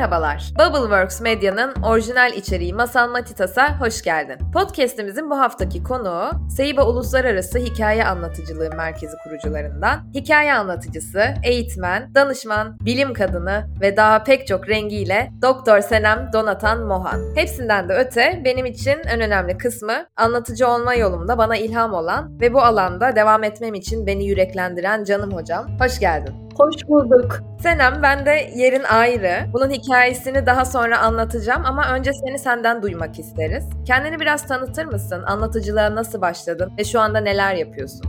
[0.00, 0.52] Merhabalar.
[0.58, 4.38] Bubbleworks Medya'nın orijinal içeriği Masal Matitas'a hoş geldin.
[4.52, 13.14] Podcast'imizin bu haftaki konuğu Seyba Uluslararası Hikaye Anlatıcılığı Merkezi kurucularından hikaye anlatıcısı, eğitmen, danışman, bilim
[13.14, 17.20] kadını ve daha pek çok rengiyle Doktor Senem Donatan Mohan.
[17.34, 22.54] Hepsinden de öte benim için en önemli kısmı anlatıcı olma yolumda bana ilham olan ve
[22.54, 25.66] bu alanda devam etmem için beni yüreklendiren canım hocam.
[25.80, 26.49] Hoş geldin.
[26.60, 27.38] Hoş bulduk.
[27.62, 29.52] Senem ben de yerin ayrı.
[29.52, 33.64] Bunun hikayesini daha sonra anlatacağım ama önce seni senden duymak isteriz.
[33.86, 35.22] Kendini biraz tanıtır mısın?
[35.26, 38.02] Anlatıcılığa nasıl başladın ve şu anda neler yapıyorsun?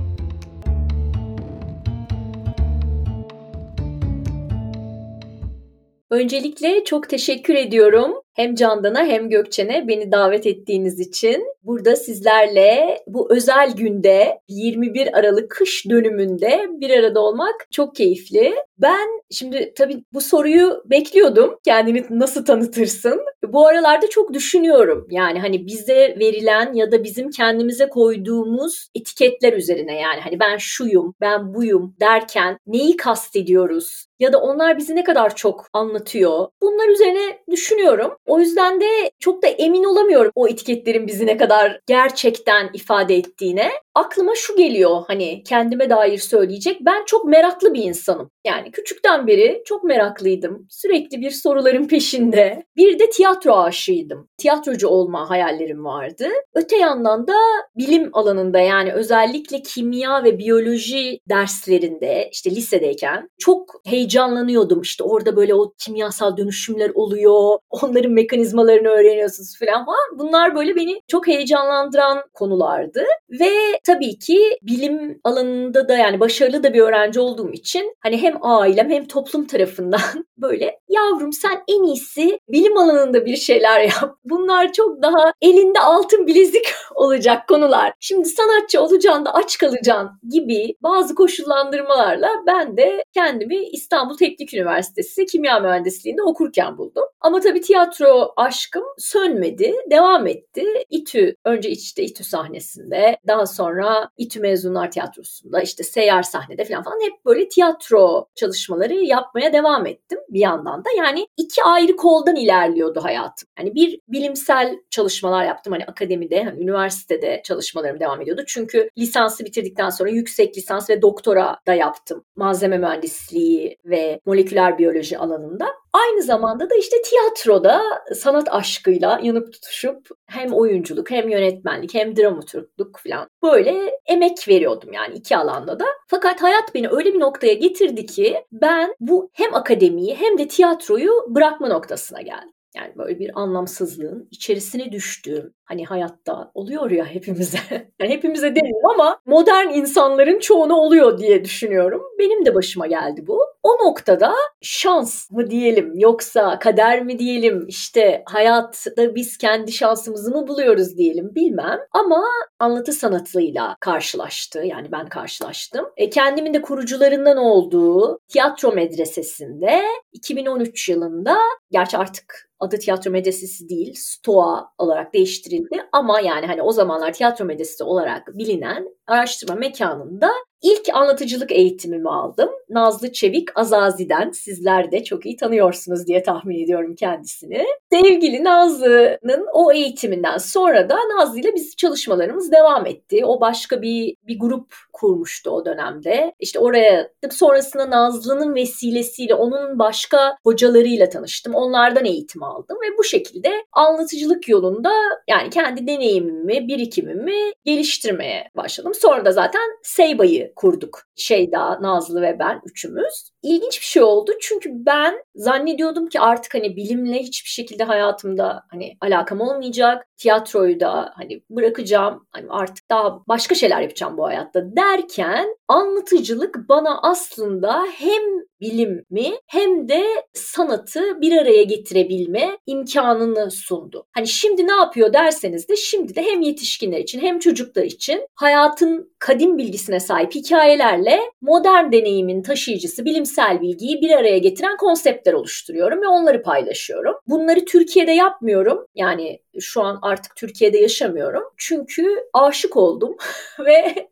[6.09, 8.13] Öncelikle çok teşekkür ediyorum.
[8.33, 11.45] Hem Candan'a hem Gökçen'e beni davet ettiğiniz için.
[11.63, 18.55] Burada sizlerle bu özel günde 21 Aralık kış dönümünde bir arada olmak çok keyifli.
[18.77, 21.57] Ben şimdi tabii bu soruyu bekliyordum.
[21.65, 23.21] Kendini nasıl tanıtırsın?
[23.47, 25.07] Bu aralarda çok düşünüyorum.
[25.11, 31.15] Yani hani bize verilen ya da bizim kendimize koyduğumuz etiketler üzerine yani hani ben şuyum,
[31.21, 34.05] ben buyum derken neyi kastediyoruz?
[34.19, 36.47] Ya da onlar bizi ne kadar çok anlatıyor?
[36.61, 38.17] Bunlar üzerine düşünüyorum.
[38.31, 43.71] O yüzden de çok da emin olamıyorum o etiketlerin bizi ne kadar gerçekten ifade ettiğine.
[43.95, 46.77] Aklıma şu geliyor hani kendime dair söyleyecek.
[46.81, 48.31] Ben çok meraklı bir insanım.
[48.45, 50.67] Yani küçükten beri çok meraklıydım.
[50.69, 52.63] Sürekli bir soruların peşinde.
[52.77, 54.29] Bir de tiyatro aşığıydım.
[54.37, 56.27] Tiyatrocu olma hayallerim vardı.
[56.53, 57.33] Öte yandan da
[57.77, 64.81] bilim alanında yani özellikle kimya ve biyoloji derslerinde işte lisedeyken çok heyecanlanıyordum.
[64.81, 67.57] İşte orada böyle o kimyasal dönüşümler oluyor.
[67.69, 70.19] Onların mekanizmalarını öğreniyorsunuz falan falan.
[70.19, 73.03] Bunlar böyle beni çok heyecanlandıran konulardı.
[73.29, 73.49] Ve
[73.83, 78.89] tabii ki bilim alanında da yani başarılı da bir öğrenci olduğum için hani hem ailem
[78.89, 80.01] hem toplum tarafından
[80.37, 84.15] böyle yavrum sen en iyisi bilim alanında bir şeyler yap.
[84.23, 87.93] Bunlar çok daha elinde altın bilezik olacak konular.
[87.99, 95.25] Şimdi sanatçı olacaksın da aç kalacaksın gibi bazı koşullandırmalarla ben de kendimi İstanbul Teknik Üniversitesi
[95.25, 97.03] Kimya Mühendisliğinde okurken buldum.
[97.21, 100.65] Ama tabii tiyatro aşkım sönmedi, devam etti.
[100.89, 107.01] İTÜ, önce işte İTÜ sahnesinde, daha sonra İTÜ Mezunlar Tiyatrosu'nda, işte Seyyar sahnede falan falan
[107.01, 110.89] hep böyle tiyatro çalışmaları yapmaya devam ettim bir yandan da.
[110.97, 113.49] Yani iki ayrı koldan ilerliyordu hayatım.
[113.59, 118.43] Yani bir bilimsel çalışmalar yaptım hani akademide, hani üniversitede çalışmalarım devam ediyordu.
[118.47, 122.23] Çünkü lisansı bitirdikten sonra yüksek lisans ve doktora da yaptım.
[122.35, 125.80] Malzeme mühendisliği ve moleküler biyoloji alanında.
[125.93, 127.81] Aynı zamanda da işte tiyatroda
[128.15, 135.15] sanat aşkıyla yanıp tutuşup hem oyunculuk hem yönetmenlik hem dramaturgluk falan böyle emek veriyordum yani
[135.15, 135.85] iki alanda da.
[136.07, 141.11] Fakat hayat beni öyle bir noktaya getirdi ki ben bu hem akademiyi hem de tiyatroyu
[141.27, 142.53] bırakma noktasına geldim.
[142.75, 147.57] Yani böyle bir anlamsızlığın içerisine düştüğüm hani hayatta oluyor ya hepimize.
[147.99, 152.01] yani hepimize değil ama modern insanların çoğuna oluyor diye düşünüyorum.
[152.19, 153.39] Benim de başıma geldi bu.
[153.63, 160.47] O noktada şans mı diyelim yoksa kader mi diyelim işte hayatta biz kendi şansımızı mı
[160.47, 161.79] buluyoruz diyelim bilmem.
[161.91, 162.23] Ama
[162.59, 165.85] anlatı sanatıyla karşılaştı yani ben karşılaştım.
[165.97, 169.81] E, kendimin de kurucularından olduğu tiyatro medresesinde
[170.13, 171.37] 2013 yılında
[171.71, 175.83] gerçi artık adı tiyatro medresesi değil STOA olarak değiştirildi.
[175.91, 182.49] Ama yani hani o zamanlar tiyatro medresesi olarak bilinen araştırma mekanında ilk anlatıcılık eğitimimi aldım.
[182.69, 187.65] Nazlı Çevik Azazi'den sizler de çok iyi tanıyorsunuz diye tahmin ediyorum kendisini.
[187.91, 193.25] Sevgili Nazlı'nın o eğitiminden sonra da Nazlı ile biz çalışmalarımız devam etti.
[193.25, 196.33] O başka bir bir grup kurmuştu o dönemde.
[196.39, 201.55] İşte oraya sonrasında Nazlı'nın vesilesiyle onun başka hocalarıyla tanıştım.
[201.55, 204.91] Onlardan eğitim aldım ve bu şekilde anlatıcılık yolunda
[205.27, 208.93] yani kendi deneyimimi, birikimimi geliştirmeye başladım.
[209.01, 211.01] Sonra da zaten Seyba'yı kurduk.
[211.15, 213.31] Şeyda, Nazlı ve ben üçümüz.
[213.43, 218.97] İlginç bir şey oldu çünkü ben zannediyordum ki artık hani bilimle hiçbir şekilde hayatımda hani
[219.01, 220.07] alakam olmayacak.
[220.17, 222.27] Tiyatroyu da hani bırakacağım.
[222.31, 228.21] Hani artık daha başka şeyler yapacağım bu hayatta derken anlatıcılık bana aslında hem
[228.61, 234.07] bilimi hem de sanatı bir araya getirebilme imkanını sundu.
[234.11, 239.13] Hani şimdi ne yapıyor derseniz de şimdi de hem yetişkinler için hem çocuklar için hayatın
[239.19, 244.77] kadim bilgisine sahip hikayelerle modern deneyimin taşıyıcısı bilimsel bilgiyi bir araya getiren
[245.21, 247.15] konseptler oluşturuyorum ve onları paylaşıyorum.
[247.27, 248.85] Bunları Türkiye'de yapmıyorum.
[248.95, 251.43] Yani şu an artık Türkiye'de yaşamıyorum.
[251.57, 252.03] Çünkü
[252.33, 253.17] aşık oldum
[253.65, 254.09] ve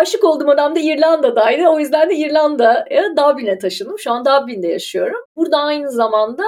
[0.00, 1.68] aşık olduğum adam da İrlanda'daydı.
[1.68, 3.98] O yüzden de İrlanda'ya Dublin'e taşındım.
[3.98, 5.20] Şu an Dublin'de yaşıyorum.
[5.36, 6.44] Burada aynı zamanda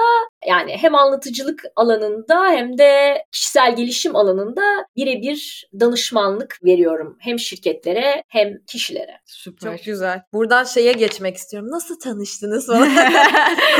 [0.47, 4.61] yani hem anlatıcılık alanında hem de kişisel gelişim alanında
[4.95, 7.17] birebir danışmanlık veriyorum.
[7.19, 9.19] Hem şirketlere hem kişilere.
[9.25, 9.77] Süper.
[9.77, 10.21] Çok güzel.
[10.33, 11.69] Buradan şeye geçmek istiyorum.
[11.71, 12.89] Nasıl tanıştınız falan.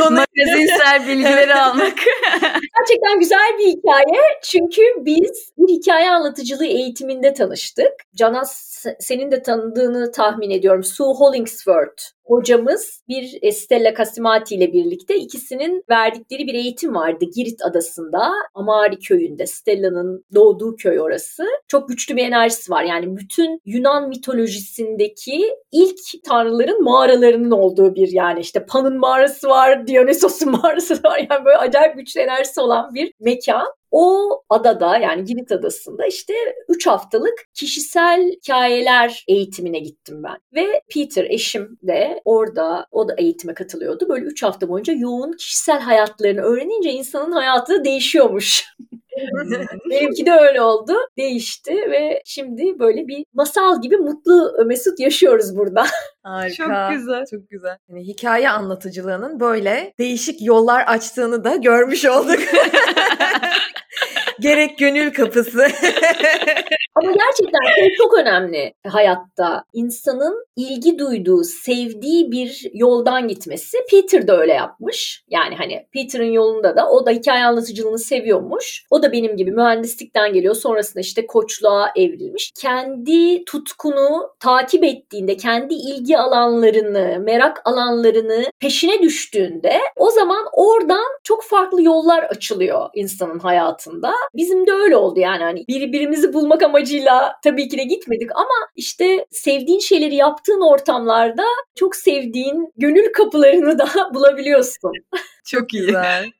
[0.00, 1.98] Magazinsel bilgileri almak.
[2.78, 4.22] Gerçekten güzel bir hikaye.
[4.42, 7.92] Çünkü biz bir hikaye anlatıcılığı eğitiminde tanıştık.
[8.16, 10.84] Canas senin de tanıdığını tahmin ediyorum.
[10.84, 18.32] Sue Hollingsworth hocamız bir Stella Casimati ile birlikte ikisinin verdikleri bir eğitim vardı Girit adasında.
[18.54, 21.44] Amari köyünde Stella'nın doğduğu köy orası.
[21.68, 22.82] Çok güçlü bir enerjisi var.
[22.82, 30.50] Yani bütün Yunan mitolojisindeki ilk tanrıların mağaralarının olduğu bir yani işte Pan'ın mağarası var, Dionysos'un
[30.62, 31.26] mağarası var.
[31.30, 33.66] Yani böyle acayip güçlü enerjisi olan bir mekan.
[33.96, 36.34] O adada yani Girit adasında işte
[36.68, 40.36] 3 haftalık kişisel hikayeler eğitimine gittim ben.
[40.54, 44.08] Ve Peter eşim de orada o da eğitime katılıyordu.
[44.08, 48.64] Böyle 3 hafta boyunca yoğun kişisel hayatlarını öğrenince insanın hayatı değişiyormuş.
[49.90, 50.92] Benimki de öyle oldu.
[51.18, 55.86] Değişti ve şimdi böyle bir masal gibi mutlu Mesut yaşıyoruz burada.
[56.22, 56.64] Harika.
[56.64, 57.24] Çok güzel.
[57.30, 57.76] Çok güzel.
[57.88, 62.40] Yani hikaye anlatıcılığının böyle değişik yollar açtığını da görmüş olduk.
[64.40, 65.58] Gerek gönül kapısı.
[66.94, 69.64] Ama gerçekten şey çok önemli hayatta.
[69.72, 73.78] İnsanın ilgi duyduğu, sevdiği bir yoldan gitmesi.
[73.90, 75.24] Peter de öyle yapmış.
[75.28, 78.86] Yani hani Peter'ın yolunda da o da hikaye anlatıcılığını seviyormuş.
[78.90, 80.54] O da benim gibi mühendislikten geliyor.
[80.54, 82.52] Sonrasında işte koçluğa evrilmiş.
[82.60, 91.44] Kendi tutkunu takip ettiğinde, kendi ilgi alanlarını, merak alanlarını peşine düştüğünde o zaman oradan çok
[91.44, 94.12] farklı yollar açılıyor insanın hayatında.
[94.34, 99.26] Bizim de öyle oldu yani hani birbirimizi bulmak amacıyla tabii ki de gitmedik ama işte
[99.30, 101.44] sevdiğin şeyleri yaptığın ortamlarda
[101.74, 104.92] çok sevdiğin gönül kapılarını da bulabiliyorsun.
[105.44, 105.68] Çok.
[105.68, 106.30] Güzel.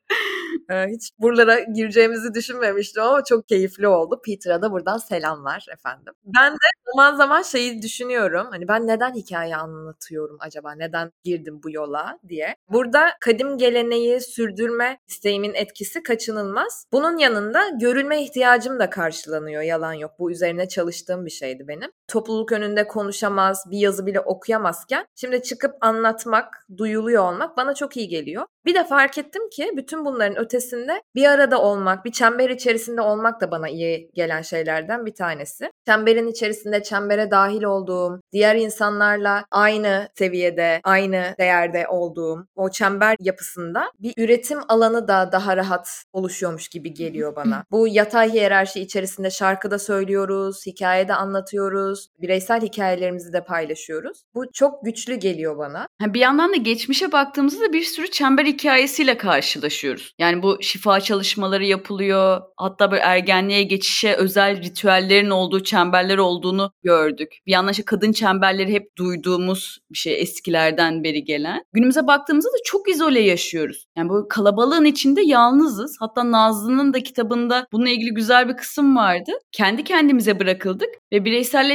[0.71, 4.21] Ee, hiç buralara gireceğimizi düşünmemiştim ama çok keyifli oldu.
[4.27, 6.15] Peter'a da buradan selamlar efendim.
[6.25, 8.47] Ben de zaman zaman şeyi düşünüyorum.
[8.51, 10.73] Hani ben neden hikaye anlatıyorum acaba?
[10.73, 12.57] Neden girdim bu yola diye.
[12.69, 16.87] Burada kadim geleneği sürdürme isteğimin etkisi kaçınılmaz.
[16.93, 19.63] Bunun yanında görülme ihtiyacım da karşılanıyor.
[19.63, 20.11] Yalan yok.
[20.19, 21.91] Bu üzerine çalıştığım bir şeydi benim.
[22.09, 28.09] Topluluk önünde konuşamaz, bir yazı bile okuyamazken şimdi çıkıp anlatmak, duyuluyor olmak bana çok iyi
[28.09, 28.45] geliyor.
[28.67, 33.41] Bir de fark ettim ki bütün bunların ötesinde bir arada olmak, bir çember içerisinde olmak
[33.41, 35.71] da bana iyi gelen şeylerden bir tanesi.
[35.87, 43.91] Çemberin içerisinde çembere dahil olduğum, diğer insanlarla aynı seviyede, aynı değerde olduğum o çember yapısında
[44.01, 47.65] bir üretim alanı da daha rahat oluşuyormuş gibi geliyor bana.
[47.71, 54.23] Bu yatay hiyerarşi içerisinde şarkıda söylüyoruz, hikayede anlatıyoruz, bireysel hikayelerimizi de paylaşıyoruz.
[54.35, 55.87] Bu çok güçlü geliyor bana.
[56.01, 60.15] Bir yandan da geçmişe baktığımızda bir sürü çember hikayesiyle karşılaşıyoruz.
[60.19, 62.43] Yani bu şifa çalışmaları yapılıyor.
[62.57, 67.39] Hatta böyle ergenliğe geçişe özel ritüellerin olduğu çemberler olduğunu gördük.
[67.47, 71.63] Bir yandan işte kadın çemberleri hep duyduğumuz bir şey eskilerden beri gelen.
[71.73, 73.87] Günümüze baktığımızda da çok izole yaşıyoruz.
[73.97, 75.97] Yani bu kalabalığın içinde yalnızız.
[76.01, 79.33] Hatta Nazlı'nın da kitabında bununla ilgili güzel bir kısım vardı.
[79.53, 81.25] Kendi kendimize bırakıldık ve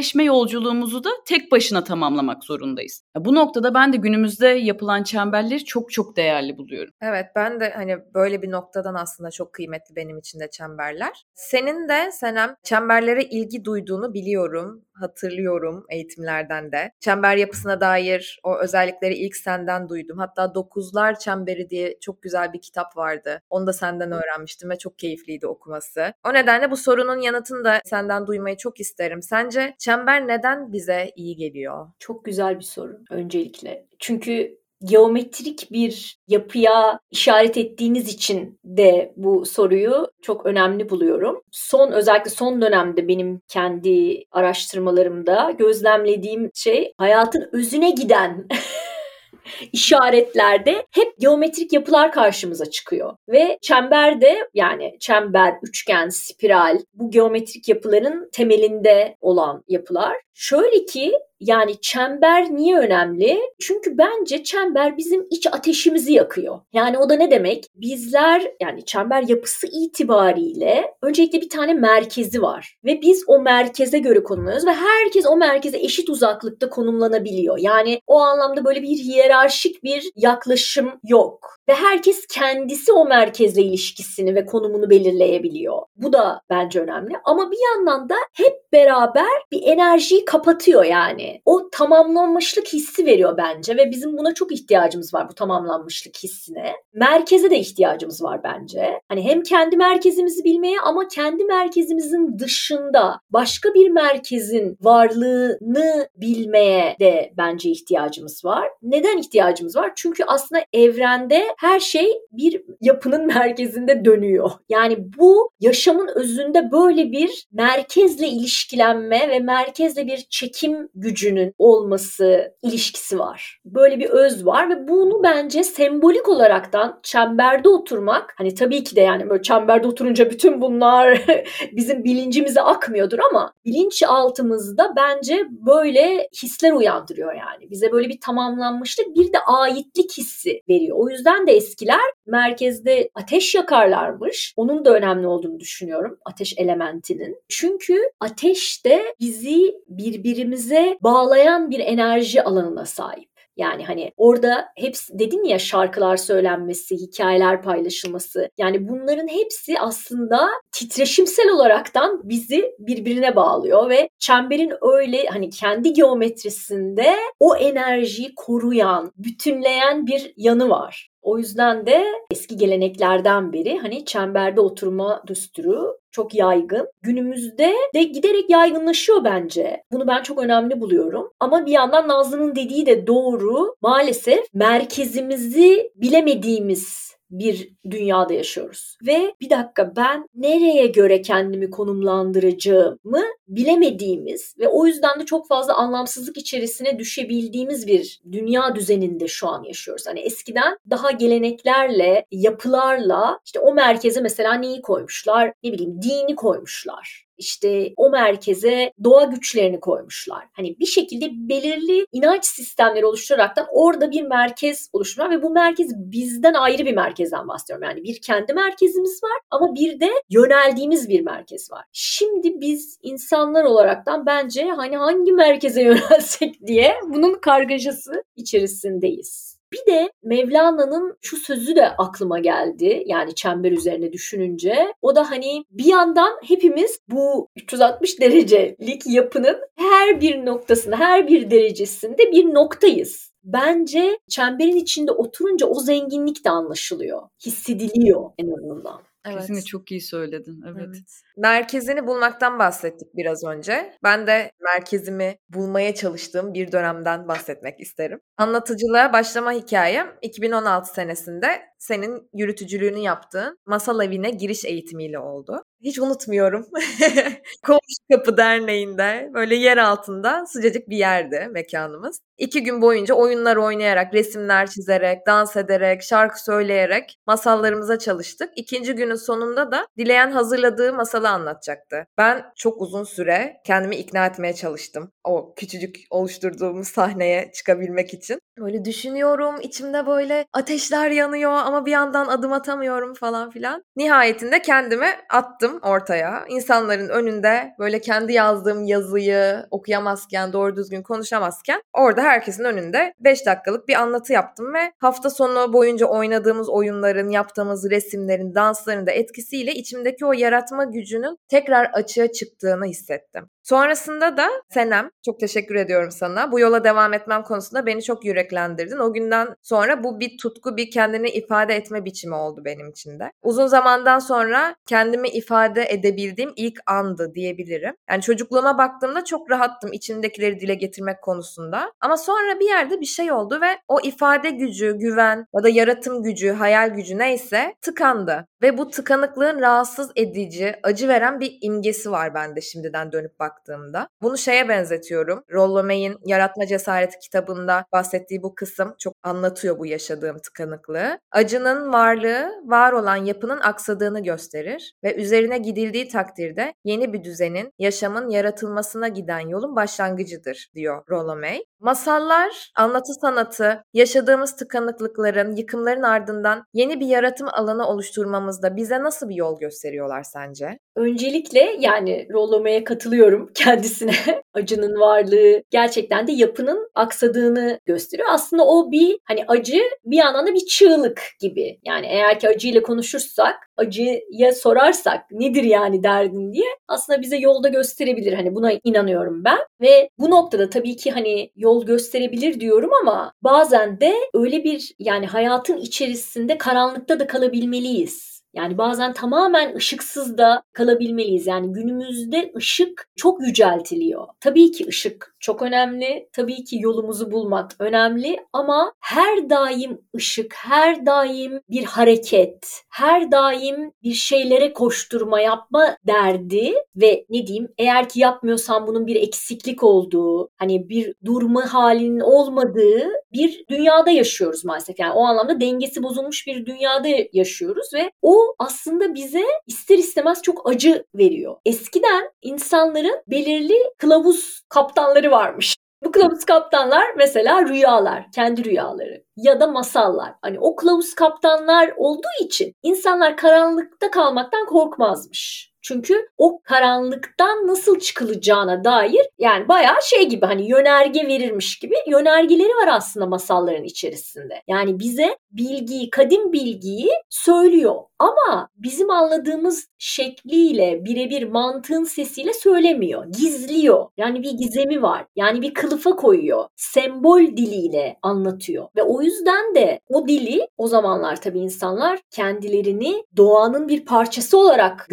[0.10, 3.04] bireyselleşme yolculuğumuzu da tek başına tamamlamak zorundayız.
[3.18, 6.94] Bu noktada ben de günümüzde yapılan çemberleri çok çok değerli buluyorum.
[7.02, 11.26] Evet ben de hani böyle bir noktadan aslında çok kıymetli benim için de çemberler.
[11.34, 16.92] Senin de Senem çemberlere ilgi duyduğunu biliyorum hatırlıyorum eğitimlerden de.
[17.00, 20.18] Çember yapısına dair o özellikleri ilk senden duydum.
[20.18, 23.42] Hatta Dokuzlar Çemberi diye çok güzel bir kitap vardı.
[23.50, 26.14] Onu da senden öğrenmiştim ve çok keyifliydi okuması.
[26.28, 29.22] O nedenle bu sorunun yanıtını da senden duymayı çok isterim.
[29.22, 31.88] Sence çember neden bize iyi geliyor?
[32.00, 33.86] Çok güzel bir soru öncelikle.
[34.00, 41.42] Çünkü geometrik bir yapıya işaret ettiğiniz için de bu soruyu çok önemli buluyorum.
[41.52, 48.48] Son özellikle son dönemde benim kendi araştırmalarımda gözlemlediğim şey hayatın özüne giden
[49.74, 53.16] işaretlerde hep geometrik yapılar karşımıza çıkıyor.
[53.30, 60.18] Ve çemberde yani çember, üçgen, spiral bu geometrik yapıların temelinde olan yapılar.
[60.34, 63.40] Şöyle ki Yani çember niye önemli?
[63.60, 66.60] Çünkü bence çember bizim iç ateşimizi yakıyor.
[66.74, 67.66] Yani o da ne demek?
[67.76, 72.78] Bizler yani çember yapısı itibariyle öncelikle bir tane merkezi var.
[72.86, 77.58] Ve biz o merkeze göre konumlanıyoruz ve herkes o merkeze eşit uzaklıkta konumlanabiliyor.
[77.58, 81.56] Yani o anlamda böyle bir hiyerarşik bir yaklaşım yok.
[81.70, 85.82] Ve herkes kendisi o merkezle ilişkisini ve konumunu belirleyebiliyor.
[85.96, 87.14] Bu da bence önemli.
[87.24, 91.29] Ama bir yandan da hep beraber bir enerjiyi kapatıyor yani.
[91.46, 96.74] O tamamlanmışlık hissi veriyor bence ve bizim buna çok ihtiyacımız var bu tamamlanmışlık hissine.
[96.94, 99.02] Merkeze de ihtiyacımız var bence.
[99.10, 107.34] Hani hem kendi merkezimizi bilmeye ama kendi merkezimizin dışında başka bir merkezin varlığını bilmeye de
[107.38, 108.68] bence ihtiyacımız var.
[108.82, 109.92] Neden ihtiyacımız var?
[109.96, 114.52] Çünkü aslında evrende her şey bir yapının merkezinde dönüyor.
[114.70, 123.20] Yani bu yaşamın özünde böyle bir merkezle ilişkilenme ve merkezle bir çekim gücünün olması ilişkisi
[123.20, 123.60] var.
[123.66, 129.02] Böyle bir öz var ve bunu bence sembolik olaraktan çemberde oturmak hani tabii ki de
[129.02, 131.22] yani böyle çemberde oturunca bütün bunlar
[131.72, 137.70] bizim bilincimize akmıyordur ama bilinç altımızda bence böyle hisler uyandırıyor yani.
[137.70, 140.98] Bize böyle bir tamamlanmışlık bir de aitlik hissi veriyor.
[141.00, 144.54] O yüzden de eskiler merkezde ateş yakarlarmış.
[144.58, 146.18] Onun da önemli olduğunu düşünüyorum.
[146.26, 147.38] Ateş elementinin.
[147.50, 153.30] Çünkü ateş de bizi birbirimize bağlayan bir enerji alanına sahip.
[153.58, 158.50] Yani hani orada hepsi dedin ya şarkılar söylenmesi, hikayeler paylaşılması.
[158.58, 167.16] Yani bunların hepsi aslında titreşimsel olaraktan bizi birbirine bağlıyor ve çemberin öyle hani kendi geometrisinde
[167.40, 171.10] o enerjiyi koruyan, bütünleyen bir yanı var.
[171.22, 176.88] O yüzden de eski geleneklerden beri hani çemberde oturma düsturu çok yaygın.
[177.02, 179.84] Günümüzde de giderek yaygınlaşıyor bence.
[179.92, 181.32] Bunu ben çok önemli buluyorum.
[181.40, 183.76] Ama bir yandan Nazlı'nın dediği de doğru.
[183.82, 188.98] Maalesef merkezimizi bilemediğimiz bir dünyada yaşıyoruz.
[189.08, 195.74] Ve bir dakika ben nereye göre kendimi konumlandıracağımı bilemediğimiz ve o yüzden de çok fazla
[195.74, 200.08] anlamsızlık içerisine düşebildiğimiz bir dünya düzeninde şu an yaşıyoruz.
[200.08, 205.54] Hani eskiden daha geleneklerle, yapılarla işte o merkeze mesela neyi koymuşlar?
[205.64, 210.46] Ne bileyim dini koymuşlar işte o merkeze doğa güçlerini koymuşlar.
[210.54, 216.54] Hani bir şekilde belirli inanç sistemleri oluşturaraktan orada bir merkez oluşturmak ve bu merkez bizden
[216.54, 217.88] ayrı bir merkezden bahsediyorum.
[217.90, 221.86] Yani bir kendi merkezimiz var ama bir de yöneldiğimiz bir merkez var.
[221.92, 229.59] Şimdi biz insanlar olaraktan bence hani hangi merkeze yönelsek diye bunun kargaşası içerisindeyiz.
[229.74, 233.04] Bir de Mevlana'nın şu sözü de aklıma geldi.
[233.06, 234.94] Yani çember üzerine düşününce.
[235.02, 241.52] O da hani bir yandan hepimiz bu 360 derecelik yapının her bir noktasında, her bir
[241.52, 243.30] derecesinde bir noktayız.
[243.44, 247.22] Bence çemberin içinde oturunca o zenginlik de anlaşılıyor.
[247.46, 249.09] Hissediliyor en azından.
[249.26, 249.38] Evet.
[249.38, 250.62] Kesinlikle çok iyi söyledin.
[250.68, 250.86] Evet.
[250.88, 251.22] evet.
[251.38, 253.94] Merkezini bulmaktan bahsettik biraz önce.
[254.04, 258.20] Ben de merkezimi bulmaya çalıştığım bir dönemden bahsetmek isterim.
[258.38, 265.64] Anlatıcılığa başlama hikayem 2016 senesinde senin yürütücülüğünü yaptığın masal evine giriş eğitimiyle oldu.
[265.82, 266.66] Hiç unutmuyorum.
[267.66, 267.80] Komşu
[268.12, 272.20] Kapı Derneği'nde böyle yer altında sıcacık bir yerde mekanımız.
[272.38, 278.50] İki gün boyunca oyunlar oynayarak, resimler çizerek, dans ederek, şarkı söyleyerek masallarımıza çalıştık.
[278.56, 282.06] İkinci günün sonunda da dileyen hazırladığı masalı anlatacaktı.
[282.18, 285.12] Ben çok uzun süre kendimi ikna etmeye çalıştım.
[285.24, 288.40] O küçücük oluşturduğumuz sahneye çıkabilmek için.
[288.60, 293.84] Böyle düşünüyorum, içimde böyle ateşler yanıyor ama bir yandan adım atamıyorum falan filan.
[293.96, 296.46] Nihayetinde kendimi attım ortaya.
[296.50, 303.88] İnsanların önünde böyle kendi yazdığım yazıyı okuyamazken, doğru düzgün konuşamazken orada herkesin önünde 5 dakikalık
[303.88, 310.26] bir anlatı yaptım ve hafta sonu boyunca oynadığımız oyunların, yaptığımız resimlerin, dansların da etkisiyle içimdeki
[310.26, 313.50] o yaratma gücünün tekrar açığa çıktığını hissettim.
[313.70, 316.52] Sonrasında da Senem, çok teşekkür ediyorum sana.
[316.52, 318.98] Bu yola devam etmem konusunda beni çok yüreklendirdin.
[318.98, 323.32] O günden sonra bu bir tutku, bir kendini ifade etme biçimi oldu benim için de.
[323.42, 327.96] Uzun zamandan sonra kendimi ifade edebildiğim ilk andı diyebilirim.
[328.10, 331.92] Yani çocukluğuma baktığımda çok rahattım içimdekileri dile getirmek konusunda.
[332.02, 336.24] Ama sonra bir yerde bir şey oldu ve o ifade gücü, güven ya da yaratım
[336.24, 338.48] gücü, hayal gücü neyse tıkandı.
[338.62, 344.08] Ve bu tıkanıklığın rahatsız edici, acı veren bir imgesi var bende şimdiden dönüp bak baktığımda.
[344.22, 345.44] Bunu şeye benzetiyorum.
[345.52, 351.20] Rollo May'in Yaratma Cesareti kitabında bahsettiği bu kısım çok anlatıyor bu yaşadığım tıkanıklığı.
[351.32, 358.30] Acının varlığı var olan yapının aksadığını gösterir ve üzerine gidildiği takdirde yeni bir düzenin, yaşamın
[358.30, 361.64] yaratılmasına giden yolun başlangıcıdır diyor Rollo May.
[361.82, 369.36] Masallar, anlatı sanatı, yaşadığımız tıkanıklıkların, yıkımların ardından yeni bir yaratım alanı oluşturmamızda bize nasıl bir
[369.36, 370.80] yol gösteriyorlar sence?
[370.96, 374.14] Öncelikle yani Rollome'ye katılıyorum kendisine.
[374.54, 378.28] Acının varlığı gerçekten de yapının aksadığını gösteriyor.
[378.32, 381.80] Aslında o bir hani acı bir yandan da bir çığlık gibi.
[381.86, 388.34] Yani eğer ki acıyla konuşursak, acıya sorarsak nedir yani derdin diye aslında bize yolda gösterebilir.
[388.34, 389.60] Hani buna inanıyorum ben.
[389.82, 395.28] Ve bu noktada tabii ki hani yol gösterebilir diyorum ama bazen de öyle bir yani
[395.28, 398.40] hayatın içerisinde karanlıkta da kalabilmeliyiz.
[398.54, 401.48] Yani bazen tamamen ışıksız da kalabilmeliyiz.
[401.48, 404.28] Yani günümüzde ışık çok yüceltiliyor.
[404.40, 406.30] Tabii ki ışık çok önemli.
[406.34, 413.92] Tabii ki yolumuzu bulmak önemli ama her daim ışık, her daim bir hareket, her daim
[414.04, 420.50] bir şeylere koşturma yapma derdi ve ne diyeyim eğer ki yapmıyorsan bunun bir eksiklik olduğu,
[420.58, 425.00] hani bir durma halinin olmadığı bir dünyada yaşıyoruz maalesef.
[425.00, 430.70] Yani o anlamda dengesi bozulmuş bir dünyada yaşıyoruz ve o aslında bize ister istemez çok
[430.70, 431.56] acı veriyor.
[431.66, 435.76] Eskiden insanların belirli kılavuz kaptanları varmış.
[436.04, 440.34] Bu kılavuz kaptanlar mesela rüyalar, kendi rüyaları ya da masallar.
[440.42, 445.69] Hani o kılavuz kaptanlar olduğu için insanlar karanlıkta kalmaktan korkmazmış.
[445.82, 452.70] Çünkü o karanlıktan nasıl çıkılacağına dair yani bayağı şey gibi hani yönerge verirmiş gibi yönergeleri
[452.70, 454.62] var aslında masalların içerisinde.
[454.68, 457.96] Yani bize bilgiyi, kadim bilgiyi söylüyor.
[458.20, 463.26] Ama bizim anladığımız şekliyle birebir mantığın sesiyle söylemiyor.
[463.26, 464.08] Gizliyor.
[464.18, 465.26] Yani bir gizemi var.
[465.36, 466.66] Yani bir kılıfa koyuyor.
[466.76, 468.88] Sembol diliyle anlatıyor.
[468.96, 475.08] Ve o yüzden de o dili o zamanlar tabii insanlar kendilerini doğanın bir parçası olarak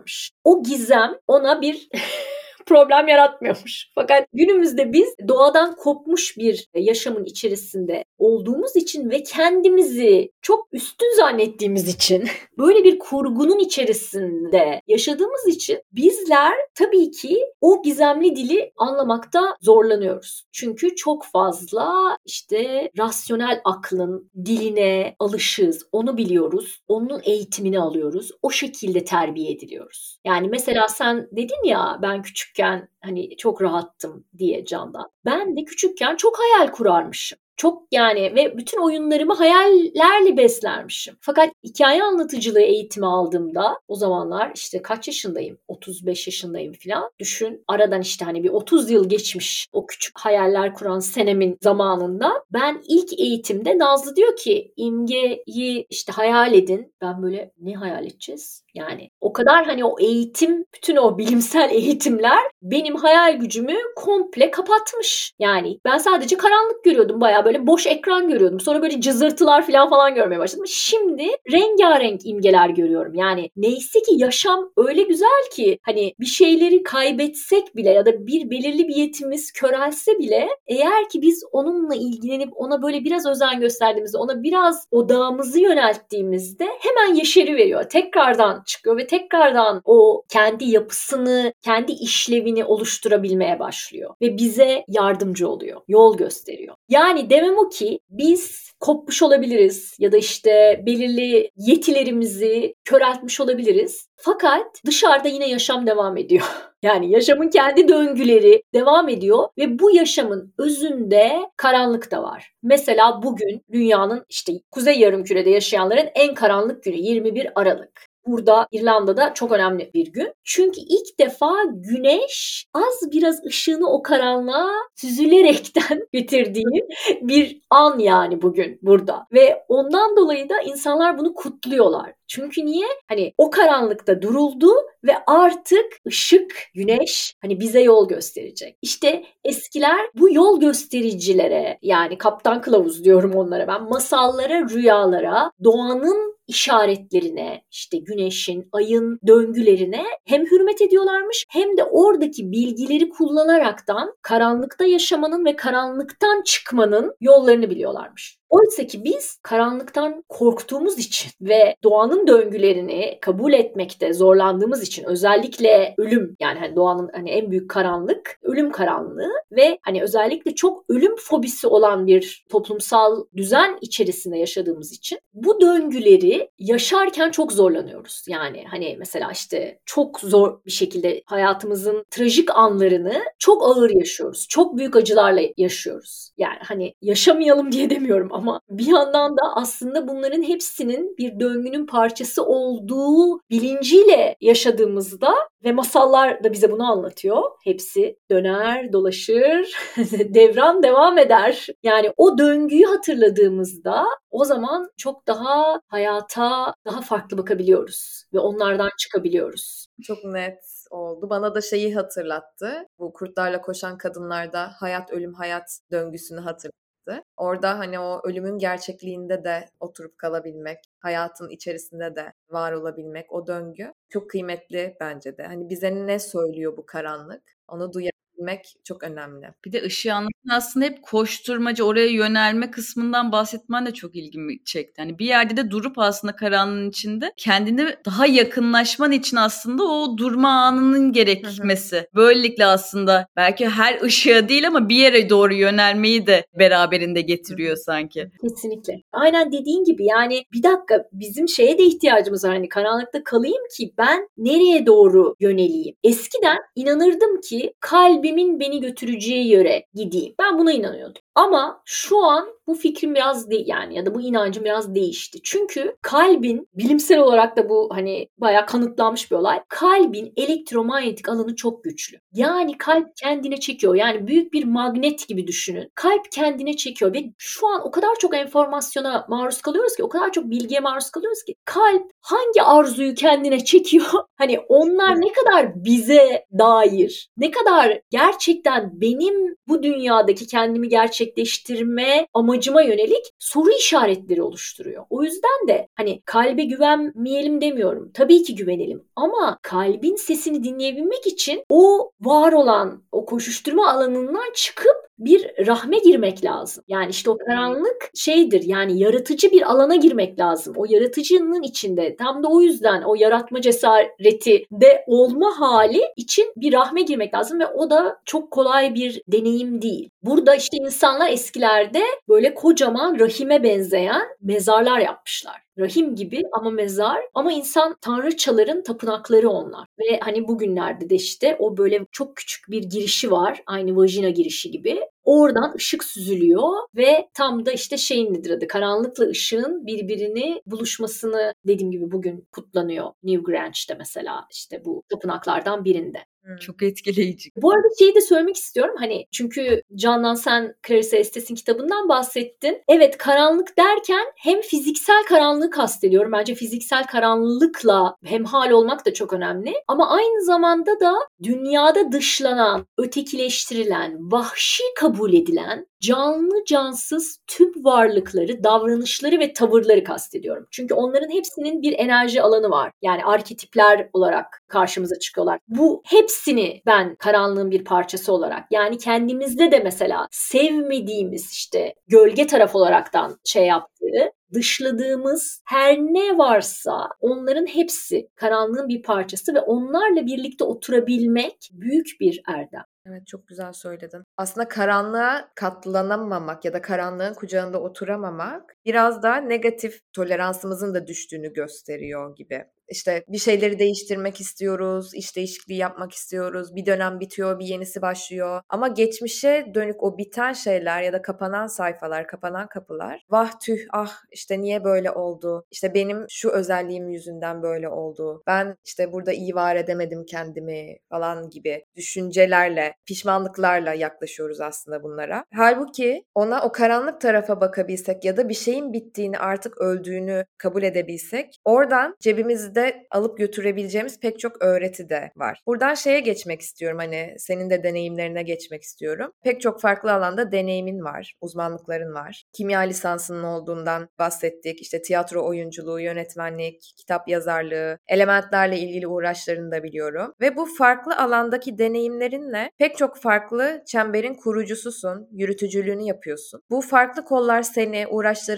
[0.00, 0.30] görüyorlarmış.
[0.44, 1.88] O gizem ona bir
[2.66, 3.90] problem yaratmıyormuş.
[3.94, 11.88] Fakat günümüzde biz doğadan kopmuş bir yaşamın içerisinde olduğumuz için ve kendimizi çok üstün zannettiğimiz
[11.88, 12.24] için
[12.58, 20.44] böyle bir kurgunun içerisinde yaşadığımız için bizler tabii ki o gizemli dili anlamakta zorlanıyoruz.
[20.52, 25.86] Çünkü çok fazla işte rasyonel aklın diline alışığız.
[25.92, 26.82] Onu biliyoruz.
[26.88, 28.30] Onun eğitimini alıyoruz.
[28.42, 30.18] O şekilde terbiye ediliyoruz.
[30.24, 35.10] Yani mesela sen dedin ya ben küçükken hani çok rahattım diye Candan.
[35.24, 37.38] Ben de küçükken çok hayal kurarmışım.
[37.60, 41.14] Çok yani ve bütün oyunlarımı hayallerle beslermişim.
[41.20, 45.58] Fakat hikaye anlatıcılığı eğitimi aldığımda o zamanlar işte kaç yaşındayım?
[45.68, 47.10] 35 yaşındayım falan.
[47.18, 52.32] Düşün aradan işte hani bir 30 yıl geçmiş o küçük hayaller kuran senemin zamanında.
[52.52, 56.94] Ben ilk eğitimde Nazlı diyor ki imgeyi işte hayal edin.
[57.00, 58.64] Ben böyle ne hayal edeceğiz?
[58.74, 65.32] Yani o kadar hani o eğitim, bütün o bilimsel eğitimler benim hayal gücümü komple kapatmış.
[65.38, 67.20] Yani ben sadece karanlık görüyordum.
[67.20, 68.60] Bayağı böyle boş ekran görüyordum.
[68.60, 70.64] Sonra böyle cızırtılar falan falan görmeye başladım.
[70.68, 73.14] Şimdi rengarenk imgeler görüyorum.
[73.14, 78.50] Yani neyse ki yaşam öyle güzel ki hani bir şeyleri kaybetsek bile ya da bir
[78.50, 84.18] belirli bir yetimiz körelse bile eğer ki biz onunla ilgilenip ona böyle biraz özen gösterdiğimizde,
[84.18, 87.82] ona biraz odağımızı yönelttiğimizde hemen yeşeri veriyor.
[87.82, 95.80] Tekrardan çıkıyor ve tekrardan o kendi yapısını, kendi işlevini oluşturabilmeye başlıyor ve bize yardımcı oluyor,
[95.88, 96.74] yol gösteriyor.
[96.90, 104.08] Yani demem o ki biz kopmuş olabiliriz ya da işte belirli yetilerimizi köreltmiş olabiliriz.
[104.16, 106.42] Fakat dışarıda yine yaşam devam ediyor.
[106.82, 112.52] Yani yaşamın kendi döngüleri devam ediyor ve bu yaşamın özünde karanlık da var.
[112.62, 119.52] Mesela bugün dünyanın işte kuzey yarımkürede yaşayanların en karanlık günü 21 Aralık burada İrlanda'da çok
[119.52, 120.32] önemli bir gün.
[120.44, 126.86] Çünkü ilk defa güneş az biraz ışığını o karanlığa süzülerekten getirdiği
[127.22, 129.26] bir an yani bugün burada.
[129.32, 132.12] Ve ondan dolayı da insanlar bunu kutluyorlar.
[132.30, 132.86] Çünkü niye?
[133.08, 134.70] Hani o karanlıkta duruldu
[135.04, 138.76] ve artık ışık, güneş hani bize yol gösterecek.
[138.82, 147.62] İşte eskiler bu yol göstericilere yani kaptan kılavuz diyorum onlara ben masallara, rüyalara, doğanın işaretlerine,
[147.70, 155.56] işte güneşin, ayın döngülerine hem hürmet ediyorlarmış hem de oradaki bilgileri kullanaraktan karanlıkta yaşamanın ve
[155.56, 158.39] karanlıktan çıkmanın yollarını biliyorlarmış.
[158.50, 166.36] Oysa ki biz karanlıktan korktuğumuz için ve doğanın döngülerini kabul etmekte zorlandığımız için özellikle ölüm
[166.40, 171.66] yani hani doğanın hani en büyük karanlık ölüm karanlığı ve hani özellikle çok ölüm fobisi
[171.66, 178.24] olan bir toplumsal düzen içerisinde yaşadığımız için bu döngüleri yaşarken çok zorlanıyoruz.
[178.28, 184.46] Yani hani mesela işte çok zor bir şekilde hayatımızın trajik anlarını çok ağır yaşıyoruz.
[184.48, 186.30] Çok büyük acılarla yaşıyoruz.
[186.38, 192.44] Yani hani yaşamayalım diye demiyorum ama bir yandan da aslında bunların hepsinin bir döngünün parçası
[192.44, 197.42] olduğu bilinciyle yaşadığımızda ve masallar da bize bunu anlatıyor.
[197.64, 199.76] Hepsi döner, dolaşır,
[200.34, 201.66] devran devam eder.
[201.82, 209.86] Yani o döngüyü hatırladığımızda o zaman çok daha hayata daha farklı bakabiliyoruz ve onlardan çıkabiliyoruz.
[210.02, 211.30] Çok net oldu.
[211.30, 212.86] Bana da şeyi hatırlattı.
[212.98, 216.89] Bu kurtlarla koşan kadınlarda hayat ölüm hayat döngüsünü hatırlattı.
[217.36, 223.92] Orada hani o ölümün gerçekliğinde de oturup kalabilmek, hayatın içerisinde de var olabilmek, o döngü
[224.08, 225.42] çok kıymetli bence de.
[225.42, 227.42] Hani bize ne söylüyor bu karanlık?
[227.68, 229.46] Onu duyabilmek bilmek çok önemli.
[229.64, 235.02] Bir de ışığı anlatırken aslında hep koşturmacı oraya yönelme kısmından bahsetmen de çok ilgimi çekti.
[235.02, 240.48] Hani bir yerde de durup aslında karanlığın içinde kendini daha yakınlaşman için aslında o durma
[240.48, 242.08] anının gerekmesi.
[242.14, 248.30] Böylelikle aslında belki her ışığa değil ama bir yere doğru yönelmeyi de beraberinde getiriyor sanki.
[248.42, 249.02] Kesinlikle.
[249.12, 252.52] Aynen dediğin gibi yani bir dakika bizim şeye de ihtiyacımız var.
[252.52, 255.94] Hani karanlıkta kalayım ki ben nereye doğru yöneleyim?
[256.04, 260.34] Eskiden inanırdım ki kalbi kalbimin beni götüreceği yöre gideyim.
[260.38, 261.22] Ben buna inanıyordum.
[261.34, 265.38] Ama şu an bu fikrim biraz değil yani ya da bu inancım biraz değişti.
[265.44, 269.62] Çünkü kalbin bilimsel olarak da bu hani bayağı kanıtlanmış bir olay.
[269.68, 272.18] Kalbin elektromanyetik alanı çok güçlü.
[272.32, 273.94] Yani kalp kendine çekiyor.
[273.94, 275.90] Yani büyük bir magnet gibi düşünün.
[275.94, 280.32] Kalp kendine çekiyor ve şu an o kadar çok enformasyona maruz kalıyoruz ki, o kadar
[280.32, 284.04] çok bilgiye maruz kalıyoruz ki kalp hangi arzuyu kendine çekiyor?
[284.40, 290.88] Hani onlar ne kadar bize dair, ne kadar gerçekten benim bu dünyadaki kendimi
[291.20, 295.04] gerçekleştirme amacıma yönelik soru işaretleri oluşturuyor.
[295.10, 298.10] O yüzden de hani kalbe güvenmeyelim demiyorum.
[298.14, 305.09] Tabii ki güvenelim ama kalbin sesini dinleyebilmek için o var olan o koşuşturma alanından çıkıp
[305.20, 306.84] bir rahme girmek lazım.
[306.88, 310.74] Yani işte o karanlık şeydir yani yaratıcı bir alana girmek lazım.
[310.76, 316.72] O yaratıcının içinde tam da o yüzden o yaratma cesareti de olma hali için bir
[316.72, 320.10] rahme girmek lazım ve o da çok kolay bir deneyim değil.
[320.22, 327.52] Burada işte insanlar eskilerde böyle kocaman rahime benzeyen mezarlar yapmışlar rahim gibi ama mezar ama
[327.52, 329.86] insan tanrıçaların tapınakları onlar.
[329.98, 333.62] Ve hani bugünlerde de işte o böyle çok küçük bir girişi var.
[333.66, 335.00] Aynı vajina girişi gibi.
[335.24, 341.90] Oradan ışık süzülüyor ve tam da işte şeyin nedir adı karanlıkla ışığın birbirini buluşmasını dediğim
[341.90, 346.18] gibi bugün kutlanıyor New Grange'de mesela işte bu tapınaklardan birinde.
[346.60, 347.50] Çok etkileyici.
[347.56, 348.94] Bu arada şeyi de söylemek istiyorum.
[348.98, 352.82] Hani çünkü Candan sen Clarissa Estes'in kitabından bahsettin.
[352.88, 356.32] Evet karanlık derken hem fiziksel karanlığı kastediyorum.
[356.32, 359.74] Bence fiziksel karanlıkla hemhal olmak da çok önemli.
[359.88, 369.38] Ama aynı zamanda da dünyada dışlanan, ötekileştirilen, vahşi kabul edilen canlı cansız tüm varlıkları, davranışları
[369.38, 370.66] ve tavırları kastediyorum.
[370.70, 372.92] Çünkü onların hepsinin bir enerji alanı var.
[373.02, 375.58] Yani arketipler olarak karşımıza çıkıyorlar.
[375.68, 382.76] Bu hepsini ben karanlığın bir parçası olarak yani kendimizde de mesela sevmediğimiz işte gölge taraf
[382.76, 390.64] olaraktan şey yaptığı dışladığımız her ne varsa onların hepsi karanlığın bir parçası ve onlarla birlikte
[390.64, 392.84] oturabilmek büyük bir erdem.
[393.10, 394.24] Evet çok güzel söyledin.
[394.36, 402.36] Aslında karanlığa katlanamamak ya da karanlığın kucağında oturamamak biraz da negatif toleransımızın da düştüğünü gösteriyor
[402.36, 402.64] gibi.
[402.90, 406.74] İşte bir şeyleri değiştirmek istiyoruz, iş değişikliği yapmak istiyoruz.
[406.74, 408.60] Bir dönem bitiyor, bir yenisi başlıyor.
[408.68, 413.24] Ama geçmişe dönük o biten şeyler ya da kapanan sayfalar, kapanan kapılar.
[413.30, 415.64] Vah tüh ah işte niye böyle oldu?
[415.70, 418.42] İşte benim şu özelliğim yüzünden böyle oldu.
[418.46, 425.44] Ben işte burada iyi var edemedim kendimi falan gibi düşüncelerle, pişmanlıklarla yaklaşıyoruz aslında bunlara.
[425.54, 430.82] Halbuki ona o karanlık tarafa bakabilsek ya da bir şey şeyin bittiğini artık öldüğünü kabul
[430.82, 435.62] edebilsek oradan cebimizde alıp götürebileceğimiz pek çok öğreti de var.
[435.66, 439.32] Buradan şeye geçmek istiyorum hani senin de deneyimlerine geçmek istiyorum.
[439.44, 442.44] Pek çok farklı alanda deneyimin var, uzmanlıkların var.
[442.52, 444.80] Kimya lisansının olduğundan bahsettik.
[444.80, 450.32] İşte tiyatro oyunculuğu, yönetmenlik, kitap yazarlığı, elementlerle ilgili uğraşlarını da biliyorum.
[450.40, 456.62] Ve bu farklı alandaki deneyimlerinle pek çok farklı çemberin kurucususun, yürütücülüğünü yapıyorsun.
[456.70, 458.06] Bu farklı kollar seni,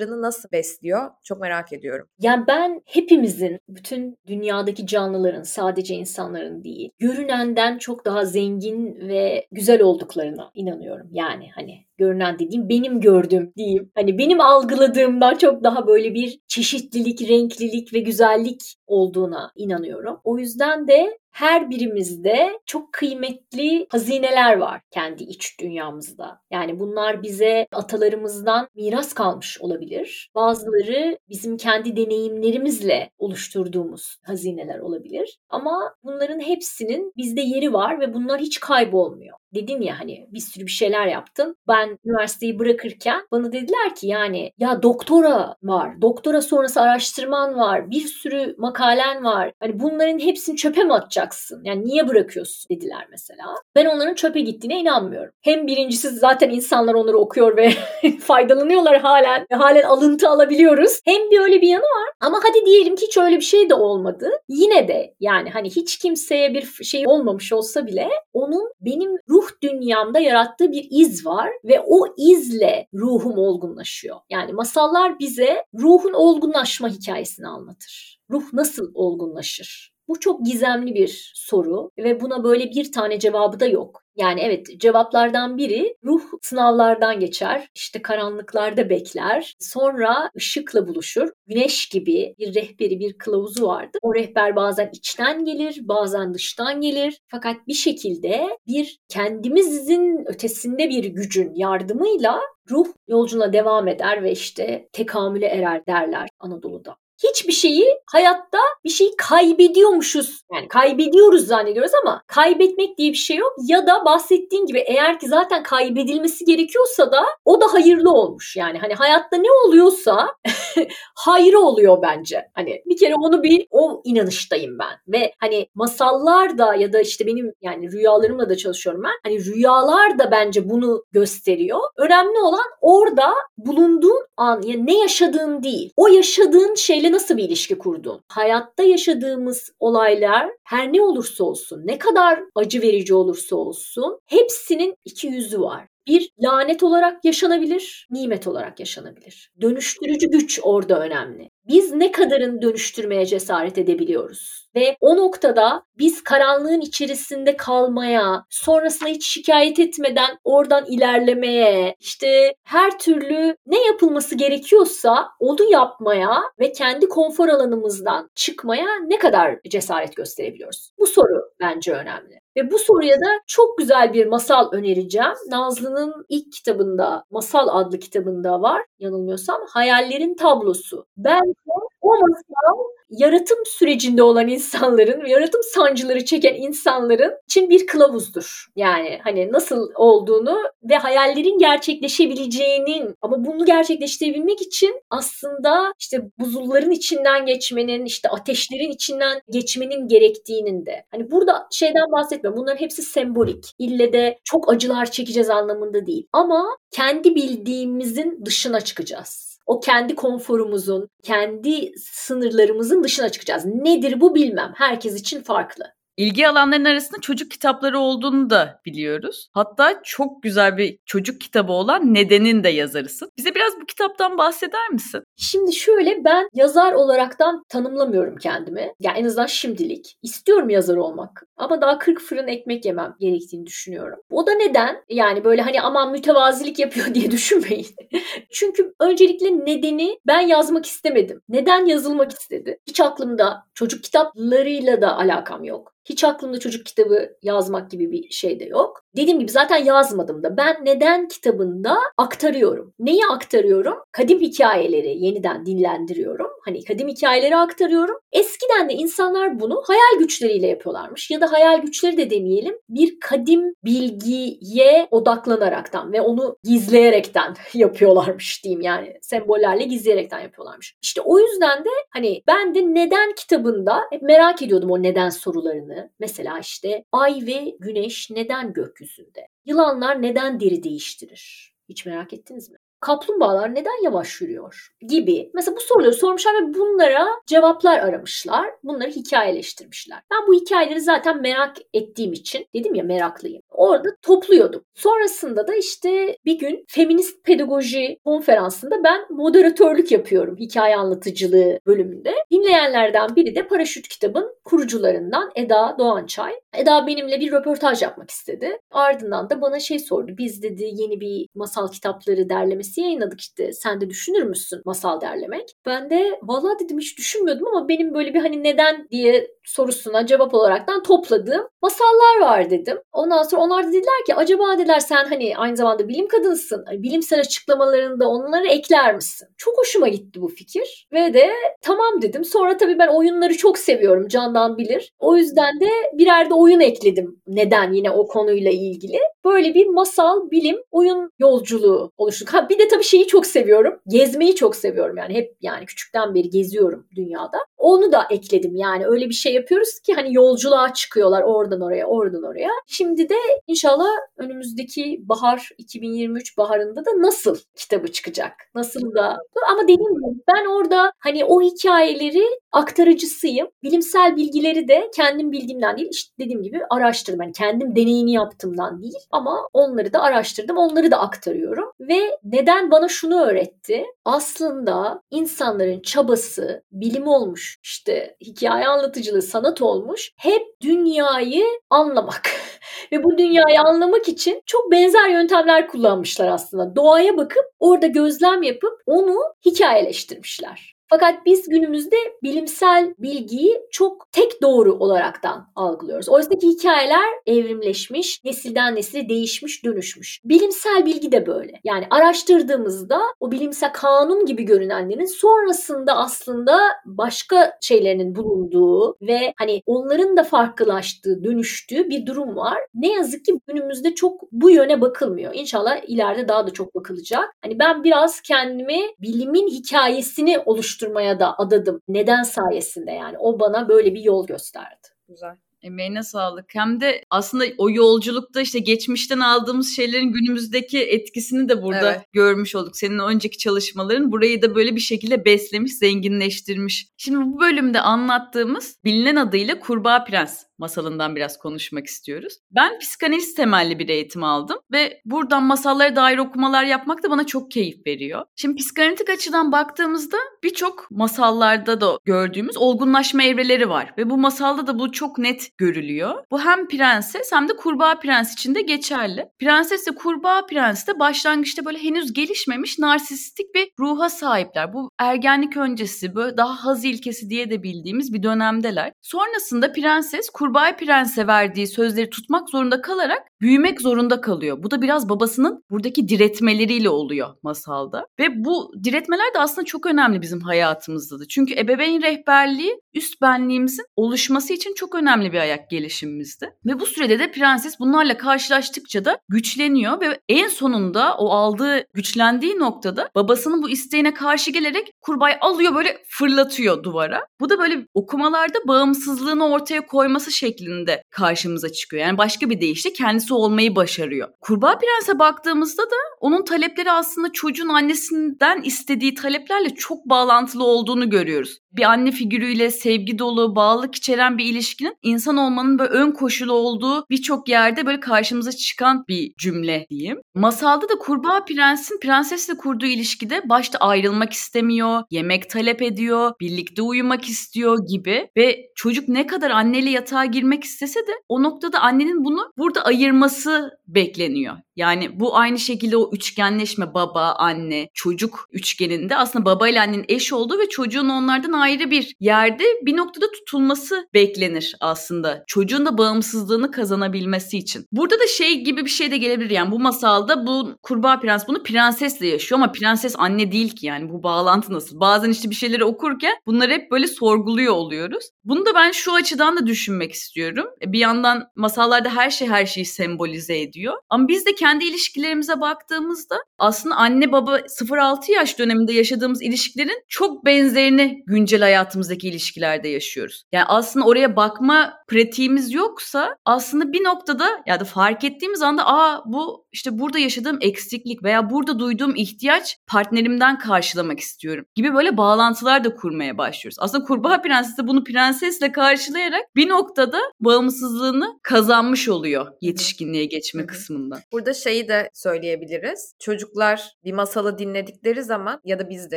[0.03, 1.11] uğraşlarını nasıl besliyor?
[1.25, 2.09] Çok merak ediyorum.
[2.19, 9.83] Yani ben hepimizin, bütün dünyadaki canlıların, sadece insanların değil, görünenden çok daha zengin ve güzel
[9.83, 11.09] olduklarına inanıyorum.
[11.12, 13.91] Yani hani görünen dediğim benim gördüğüm diyeyim.
[13.95, 20.21] Hani benim algıladığımdan çok daha böyle bir çeşitlilik, renklilik ve güzellik olduğuna inanıyorum.
[20.25, 26.41] O yüzden de her birimizde çok kıymetli hazineler var kendi iç dünyamızda.
[26.51, 30.31] Yani bunlar bize atalarımızdan miras kalmış olabilir.
[30.35, 35.38] Bazıları bizim kendi deneyimlerimizle oluşturduğumuz hazineler olabilir.
[35.51, 39.37] Ama bunların hepsinin bizde yeri var ve bunlar hiç kaybolmuyor.
[39.55, 41.57] Dedin ya hani bir sürü bir şeyler yaptın.
[41.69, 48.01] Ben üniversiteyi bırakırken bana dediler ki yani ya doktora var, doktora sonrası araştırman var, bir
[48.01, 49.53] sürü makalen var.
[49.61, 51.62] Hani bunların hepsini çöpe mi atacaksın?
[51.65, 53.45] Yani niye bırakıyorsun dediler mesela.
[53.77, 55.33] Ben onların çöpe gittiğine inanmıyorum.
[55.41, 57.71] Hem birincisi zaten insanlar onları okuyor ve
[58.21, 59.47] faydalanıyorlar halen.
[59.53, 61.01] Halen alıntı alabiliyoruz.
[61.05, 62.09] Hem bir öyle bir yanı var.
[62.21, 64.31] Ama hadi diyelim ki hiç öyle bir şey de olmadı.
[64.49, 70.19] Yine de yani hani hiç kimseye bir şey olmamış olsa bile onun benim ruh dünyamda
[70.19, 74.17] yarattığı bir iz var ve o izle ruhum olgunlaşıyor.
[74.31, 78.21] Yani masallar bize ruhun olgunlaşma hikayesini anlatır.
[78.31, 79.92] Ruh nasıl olgunlaşır?
[80.12, 84.03] Bu çok gizemli bir soru ve buna böyle bir tane cevabı da yok.
[84.16, 91.31] Yani evet cevaplardan biri ruh sınavlardan geçer, işte karanlıklarda bekler, sonra ışıkla buluşur.
[91.46, 93.98] Güneş gibi bir rehberi, bir kılavuzu vardı.
[94.03, 97.18] O rehber bazen içten gelir, bazen dıştan gelir.
[97.29, 104.88] Fakat bir şekilde bir kendimizin ötesinde bir gücün yardımıyla ruh yolculuğuna devam eder ve işte
[104.92, 106.96] tekamüle erer derler Anadolu'da
[107.29, 110.43] hiçbir şeyi hayatta bir şeyi kaybediyormuşuz.
[110.55, 113.53] Yani kaybediyoruz zannediyoruz ama kaybetmek diye bir şey yok.
[113.67, 118.57] Ya da bahsettiğin gibi eğer ki zaten kaybedilmesi gerekiyorsa da o da hayırlı olmuş.
[118.57, 120.35] Yani hani hayatta ne oluyorsa
[121.15, 122.45] hayrı oluyor bence.
[122.55, 124.99] Hani bir kere onu bir o inanıştayım ben.
[125.09, 129.31] Ve hani masallar da ya da işte benim yani rüyalarımla da çalışıyorum ben.
[129.31, 131.81] Hani rüyalar da bence bunu gösteriyor.
[131.97, 135.93] Önemli olan orada bulunduğun an yani ne yaşadığın değil.
[135.97, 138.22] O yaşadığın şeyle nasıl bir ilişki kurdun?
[138.29, 145.27] Hayatta yaşadığımız olaylar her ne olursa olsun, ne kadar acı verici olursa olsun hepsinin iki
[145.27, 145.88] yüzü var.
[146.07, 149.51] Bir lanet olarak yaşanabilir, nimet olarak yaşanabilir.
[149.61, 151.51] Dönüştürücü güç orada önemli.
[151.68, 154.68] Biz ne kadarın dönüştürmeye cesaret edebiliyoruz?
[154.77, 162.98] Ve o noktada biz karanlığın içerisinde kalmaya, sonrasında hiç şikayet etmeden oradan ilerlemeye, işte her
[162.98, 170.92] türlü ne yapılması gerekiyorsa onu yapmaya ve kendi konfor alanımızdan çıkmaya ne kadar cesaret gösterebiliyoruz?
[170.98, 172.42] Bu soru bence önemli.
[172.57, 175.33] Ve bu soruya da çok güzel bir masal önereceğim.
[175.51, 179.61] Nazlı'nın ilk kitabında, Masal adlı kitabında var yanılmıyorsam.
[179.69, 181.07] Hayallerin tablosu.
[181.17, 181.53] Bence
[182.01, 182.79] o masal
[183.11, 188.67] yaratım sürecinde olan insanların, yaratım sancıları çeken insanların için bir kılavuzdur.
[188.77, 197.47] Yani hani nasıl olduğunu ve hayallerin gerçekleşebileceğinin ama bunu gerçekleştirebilmek için aslında işte buzulların içinden
[197.47, 201.05] geçmenin, işte ateşlerin içinden geçmenin gerektiğinin de.
[201.11, 202.11] Hani burada şeyden
[202.43, 202.61] bahsetmiyorum.
[202.61, 203.73] Bunların hepsi sembolik.
[203.79, 206.27] İlle de çok acılar çekeceğiz anlamında değil.
[206.33, 213.65] Ama kendi bildiğimizin dışına çıkacağız o kendi konforumuzun, kendi sınırlarımızın dışına çıkacağız.
[213.67, 214.73] Nedir bu bilmem.
[214.77, 215.85] Herkes için farklı.
[216.23, 219.49] İlgi alanların arasında çocuk kitapları olduğunu da biliyoruz.
[219.53, 223.31] Hatta çok güzel bir çocuk kitabı olan Neden'in de yazarısın.
[223.39, 225.23] Bize biraz bu kitaptan bahseder misin?
[225.37, 228.93] Şimdi şöyle ben yazar olaraktan tanımlamıyorum kendimi.
[229.01, 230.19] Yani en azından şimdilik.
[230.23, 231.47] İstiyorum yazar olmak.
[231.57, 234.19] Ama daha 40 fırın ekmek yemem gerektiğini düşünüyorum.
[234.31, 235.05] O da neden?
[235.09, 237.87] Yani böyle hani aman mütevazilik yapıyor diye düşünmeyin.
[238.51, 241.41] Çünkü öncelikle nedeni ben yazmak istemedim.
[241.49, 242.79] Neden yazılmak istedi?
[242.87, 248.61] Hiç aklımda çocuk kitaplarıyla da alakam yok Hiç aklımda çocuk kitabı yazmak gibi bir şey
[248.61, 249.05] de yok.
[249.16, 250.57] Dediğim gibi zaten yazmadım da.
[250.57, 252.94] Ben neden kitabında aktarıyorum.
[252.98, 253.94] Neyi aktarıyorum?
[254.12, 256.46] Kadim hikayeleri yeniden dinlendiriyorum.
[256.64, 258.16] Hani kadim hikayeleri aktarıyorum.
[258.33, 261.31] Eskiden de insanlar bunu hayal güçleriyle yapıyorlarmış.
[261.31, 262.75] Ya da hayal güçleri de demeyelim.
[262.88, 269.18] Bir kadim bilgiye odaklanaraktan ve onu gizleyerekten yapıyorlarmış diyeyim yani.
[269.22, 270.94] Sembollerle gizleyerekten yapıyorlarmış.
[271.03, 275.92] İşte o yüzden de hani ben de neden kitabında hep merak ediyordum o neden sorularını.
[276.19, 279.49] Mesela işte ay ve güneş neden gökyüzünde?
[279.65, 281.75] Yılanlar neden deri değiştirir?
[281.89, 282.79] Hiç merak ettiniz mi?
[283.03, 285.51] Kaplumbağalar neden yavaş yürüyor gibi.
[285.55, 288.71] Mesela bu soruları sormuşlar ve bunlara cevaplar aramışlar.
[288.85, 290.19] Bunları hikayeleştirmişler.
[290.31, 293.62] Ben bu hikayeleri zaten merak ettiğim için dedim ya meraklıyım.
[293.71, 294.85] Orada topluyordum.
[294.95, 302.35] Sonrasında da işte bir gün feminist pedagoji konferansında ben moderatörlük yapıyorum hikaye anlatıcılığı bölümünde.
[302.51, 306.53] Dinleyenlerden biri de Paraşüt kitabın kurucularından Eda Doğançay.
[306.77, 308.79] Eda benimle bir röportaj yapmak istedi.
[308.91, 310.33] Ardından da bana şey sordu.
[310.39, 313.73] Biz dedi yeni bir masal kitapları derlemesi yayınladık işte.
[313.73, 315.73] Sen de düşünür müsün masal derlemek?
[315.87, 320.55] Ben de valla dedim hiç düşünmüyordum ama benim böyle bir hani neden diye sorusuna cevap
[320.55, 322.99] olaraktan topladığım masallar var dedim.
[323.13, 326.85] Ondan sonra onlar da dediler ki acaba dediler sen hani aynı zamanda bilim kadınsın.
[326.87, 329.49] Hani bilimsel açıklamalarında onları ekler misin?
[329.57, 331.07] Çok hoşuma gitti bu fikir.
[331.13, 332.45] Ve de tamam dedim.
[332.45, 334.29] Sonra tabii ben oyunları çok seviyorum.
[334.29, 335.13] Candan bilir.
[335.19, 337.42] O yüzden de birer de oyun ekledim.
[337.46, 339.18] Neden yine o konuyla ilgili.
[339.44, 342.55] Böyle bir masal, bilim, oyun yolculuğu oluşturduk.
[342.55, 344.01] Ha bir de tabii şeyi çok seviyorum.
[344.09, 345.35] Gezmeyi çok seviyorum yani.
[345.35, 347.59] Hep yani küçükten beri geziyorum dünyada.
[347.77, 349.07] Onu da ekledim yani.
[349.07, 352.70] Öyle bir şey yapıyoruz ki hani yolculuğa çıkıyorlar oradan oraya, oradan oraya.
[352.87, 358.53] Şimdi de inşallah önümüzdeki bahar 2023 baharında da nasıl kitabı çıkacak?
[358.75, 359.37] Nasıl da
[359.70, 363.68] ama dediğim gibi ben orada hani o hikayeleri aktarıcısıyım.
[363.83, 367.43] Bilimsel bilgileri de kendim bildiğimden değil işte dediğim gibi araştırdım.
[367.43, 370.77] Yani kendim deneyini yaptığımdan değil ama onları da araştırdım.
[370.77, 371.93] Onları da aktarıyorum.
[372.01, 374.05] Ve neden bana şunu öğretti?
[374.25, 380.33] Aslında insanların çabası bilim olmuş, işte hikaye anlatıcılığı sanat olmuş.
[380.37, 382.51] Hep dünyayı anlamak.
[383.12, 386.97] Ve bu dünyayı anlamak için çok benzer yöntemler kullanmışlar aslında.
[386.97, 390.95] Doğaya bakıp orada gözlem yapıp onu hikayeleştirmişler.
[391.12, 396.29] Fakat biz günümüzde bilimsel bilgiyi çok tek doğru olaraktan algılıyoruz.
[396.29, 400.40] Oysa ki hikayeler evrimleşmiş, nesilden nesile değişmiş, dönüşmüş.
[400.44, 401.81] Bilimsel bilgi de böyle.
[401.85, 410.37] Yani araştırdığımızda o bilimsel kanun gibi görünenlerin sonrasında aslında başka şeylerinin bulunduğu ve hani onların
[410.37, 412.79] da farklılaştığı, dönüştüğü bir durum var.
[412.94, 415.55] Ne yazık ki günümüzde çok bu yöne bakılmıyor.
[415.55, 417.55] İnşallah ileride daha da çok bakılacak.
[417.62, 422.01] Hani ben biraz kendimi bilimin hikayesini oluşturuyorum oluşturmaya da adadım.
[422.09, 425.09] Neden sayesinde yani o bana böyle bir yol gösterdi.
[425.29, 425.57] Güzel.
[425.83, 426.75] Emeğine sağlık.
[426.75, 432.33] Hem de aslında o yolculukta işte geçmişten aldığımız şeylerin günümüzdeki etkisini de burada evet.
[432.33, 432.97] görmüş olduk.
[432.97, 437.09] Senin önceki çalışmaların burayı da böyle bir şekilde beslemiş, zenginleştirmiş.
[437.17, 442.59] Şimdi bu bölümde anlattığımız bilinen adıyla Kurbağa Prens masalından biraz konuşmak istiyoruz.
[442.71, 447.71] Ben psikanaliz temelli bir eğitim aldım ve buradan masallara dair okumalar yapmak da bana çok
[447.71, 448.42] keyif veriyor.
[448.57, 454.99] Şimdi psikanalitik açıdan baktığımızda birçok masallarda da gördüğümüz olgunlaşma evreleri var ve bu masalda da
[454.99, 456.45] bu çok net görülüyor.
[456.51, 459.49] Bu hem prenses hem de kurbağa prens için de geçerli.
[459.59, 464.92] Prenses ve kurbağa prens de başlangıçta böyle henüz gelişmemiş narsistik bir ruha sahipler.
[464.95, 469.12] Bu ergenlik öncesi böyle daha haz ilkesi diye de bildiğimiz bir dönemdeler.
[469.23, 474.83] Sonrasında prenses kurbağa prense verdiği sözleri tutmak zorunda kalarak büyümek zorunda kalıyor.
[474.83, 478.27] Bu da biraz babasının buradaki diretmeleriyle oluyor masalda.
[478.39, 481.45] Ve bu diretmeler de aslında çok önemli bizim hayatımızda da.
[481.49, 486.75] Çünkü ebeveyn rehberliği üst benliğimizin oluşması için çok önemli bir ayak gelişimimizde.
[486.87, 492.79] Ve bu sürede de prenses bunlarla karşılaştıkça da güçleniyor ve en sonunda o aldığı güçlendiği
[492.79, 497.47] noktada babasının bu isteğine karşı gelerek kurbağayı alıyor böyle fırlatıyor duvara.
[497.61, 502.23] Bu da böyle okumalarda bağımsızlığını ortaya koyması şeklinde karşımıza çıkıyor.
[502.23, 504.49] Yani başka bir deyişle kendisi olmayı başarıyor.
[504.61, 511.79] Kurbağa Prens'e baktığımızda da onun talepleri aslında çocuğun annesinden istediği taleplerle çok bağlantılı olduğunu görüyoruz.
[511.93, 517.27] Bir anne figürüyle sevgi dolu, bağlılık içeren bir ilişkinin insan olmanın böyle ön koşulu olduğu
[517.31, 520.38] birçok yerde böyle karşımıza çıkan bir cümle diyeyim.
[520.55, 527.49] Masalda da Kurbağa Prens'in prensesle kurduğu ilişkide başta ayrılmak istemiyor, yemek talep ediyor, birlikte uyumak
[527.49, 532.73] istiyor gibi ve çocuk ne kadar anneyle yatağa girmek istese de o noktada annenin bunu
[532.79, 534.77] burada ayırması bekleniyor.
[534.97, 540.53] Yani bu aynı şekilde o üçgenleşme baba, anne, çocuk üçgeninde aslında baba ile annenin eş
[540.53, 545.65] olduğu ve çocuğun onlardan ayrı bir yerde bir noktada tutulması beklenir aslında.
[545.67, 548.07] Çocuğun da bağımsızlığını kazanabilmesi için.
[548.13, 551.83] Burada da şey gibi bir şey de gelebilir yani bu masalda bu kurbağa prens bunu
[551.83, 555.21] prensesle yaşıyor ama prenses anne değil ki yani bu bağlantı nasıl?
[555.21, 558.45] Bazen işte bir şeyleri okurken bunları hep böyle sorguluyor oluyoruz.
[558.65, 560.87] Bunu da ben şu açıdan da düşünmek istiyorum.
[561.03, 564.15] E, bir yandan masallarda her şey her şeyi sembolize ediyor.
[564.31, 570.64] Ama biz de kendi ilişkilerimize baktığımızda aslında anne baba 0-6 yaş döneminde yaşadığımız ilişkilerin çok
[570.64, 573.64] benzerini güncel hayatımızdaki ilişkilerde yaşıyoruz.
[573.73, 579.42] Yani aslında oraya bakma pratiğimiz yoksa aslında bir noktada ya da fark ettiğimiz anda aa
[579.47, 586.05] bu işte burada yaşadığım eksiklik veya burada duyduğum ihtiyaç partnerimden karşılamak istiyorum gibi böyle bağlantılar
[586.05, 586.97] da kurmaya başlıyoruz.
[587.01, 594.38] Aslında Kurbağa Prenses de bunu prensesle karşılayarak bir noktada bağımsızlığını kazanmış oluyor yetişkinliğe geçme kısmında.
[594.53, 596.35] Burada şeyi de söyleyebiliriz.
[596.41, 599.37] Çocuklar bir masalı dinledikleri zaman ya da biz de